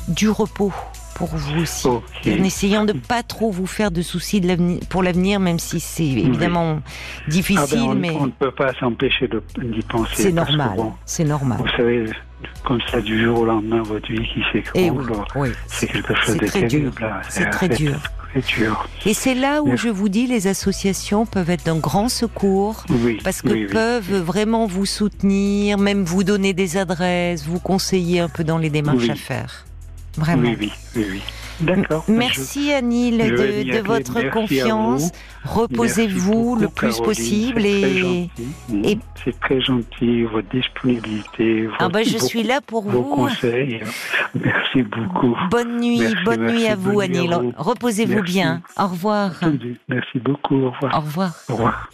du 0.07 0.29
repos 0.29 0.71
pour 1.17 1.35
vous 1.35 1.63
aussi, 1.63 1.89
en 1.89 2.03
essayant 2.25 2.85
de 2.85 2.93
pas 2.93 3.23
trop 3.23 3.51
vous 3.51 3.67
faire 3.67 3.91
de 3.91 4.03
soucis 4.03 4.41
de 4.41 4.85
pour 4.87 5.03
l'avenir, 5.03 5.41
même 5.41 5.59
si 5.59 5.81
c'est 5.81 6.05
évidemment 6.05 6.81
difficile. 7.29 7.79
Ah 7.81 7.87
ben, 7.89 7.95
mais 7.95 8.11
on 8.19 8.27
ne 8.27 8.33
peut 8.33 8.51
pas 8.51 8.73
s'empêcher 8.75 9.29
d'y 9.29 9.83
penser. 9.83 10.23
C'est 10.23 10.33
normal. 10.33 10.79
c'est 11.05 11.25
normal. 11.25 11.59
Vous 11.59 11.77
savez, 11.77 12.05
comme 12.65 12.81
ça 12.91 13.01
du 13.01 13.23
jour 13.23 13.41
au 13.41 13.45
lendemain, 13.45 13.83
votre 13.83 14.11
vie 14.11 14.29
qui 14.33 14.43
s'écroule, 14.53 15.11
oui, 15.37 15.49
c'est 15.67 15.87
quelque 15.87 16.15
chose 16.15 16.37
de 16.37 16.47
terrible. 16.47 16.93
C'est 17.29 17.51
très 17.51 17.69
dur. 17.69 17.99
Et 19.07 19.15
c'est 19.15 19.35
là 19.35 19.63
où 19.63 19.77
je 19.77 19.89
vous 19.89 20.09
dis, 20.09 20.27
les 20.27 20.47
associations 20.47 21.25
peuvent 21.27 21.49
être 21.51 21.65
d'un 21.65 21.79
grand 21.79 22.09
secours, 22.09 22.85
parce 23.25 23.43
que 23.43 23.71
peuvent 23.73 24.21
vraiment 24.21 24.67
vous 24.67 24.87
soutenir, 24.87 25.79
même 25.79 26.05
vous 26.05 26.25
donner 26.25 26.53
des 26.53 26.77
adresses, 26.77 27.47
vous 27.47 27.61
conseiller 27.61 28.21
un 28.21 28.29
peu 28.29 28.45
dans 28.45 28.59
les 28.59 28.71
démarches 28.71 29.09
à 29.09 29.15
faire. 29.15 29.66
Vraiment. 30.17 30.55
Oui, 30.59 30.73
oui, 30.97 31.07
oui. 31.11 31.23
D'accord. 31.61 32.05
Merci 32.09 32.73
Anil 32.73 33.19
de, 33.19 33.81
votre 33.81 34.31
confiance. 34.31 35.11
Reposez-vous 35.45 36.57
le 36.57 36.69
plus 36.69 36.99
possible 36.99 37.65
et, 37.65 38.29
et... 38.85 38.99
c'est 39.25 39.39
très 39.41 39.61
gentil 39.61 40.25
votre 40.25 40.49
disponibilité. 40.49 41.69
ah 41.79 41.89
bah 41.89 42.03
je 42.03 42.19
suis 42.19 42.43
là 42.43 42.61
pour 42.61 42.83
vos 42.83 43.03
vous. 43.03 43.15
conseils. 43.15 43.81
Merci 44.35 44.83
beaucoup. 44.83 45.37
Bonne 45.51 45.81
nuit, 45.81 46.15
bonne 46.25 46.47
nuit 46.47 46.67
à 46.67 46.77
vous 46.77 47.01
Anil. 47.01 47.35
Reposez-vous 47.57 48.23
bien. 48.23 48.61
Au 48.79 48.89
revoir. 48.89 49.33
Merci 49.89 50.19
beaucoup. 50.19 50.57
Au 50.57 50.71
revoir. 50.73 50.95
Au 50.95 51.01
revoir. 51.01 51.33
Au 51.49 51.55
revoir. 51.55 51.91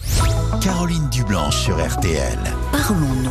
Caroline 0.60 1.08
Dublanche 1.10 1.56
sur 1.56 1.76
RTL. 1.76 2.38
Parlons-nous. 2.72 3.30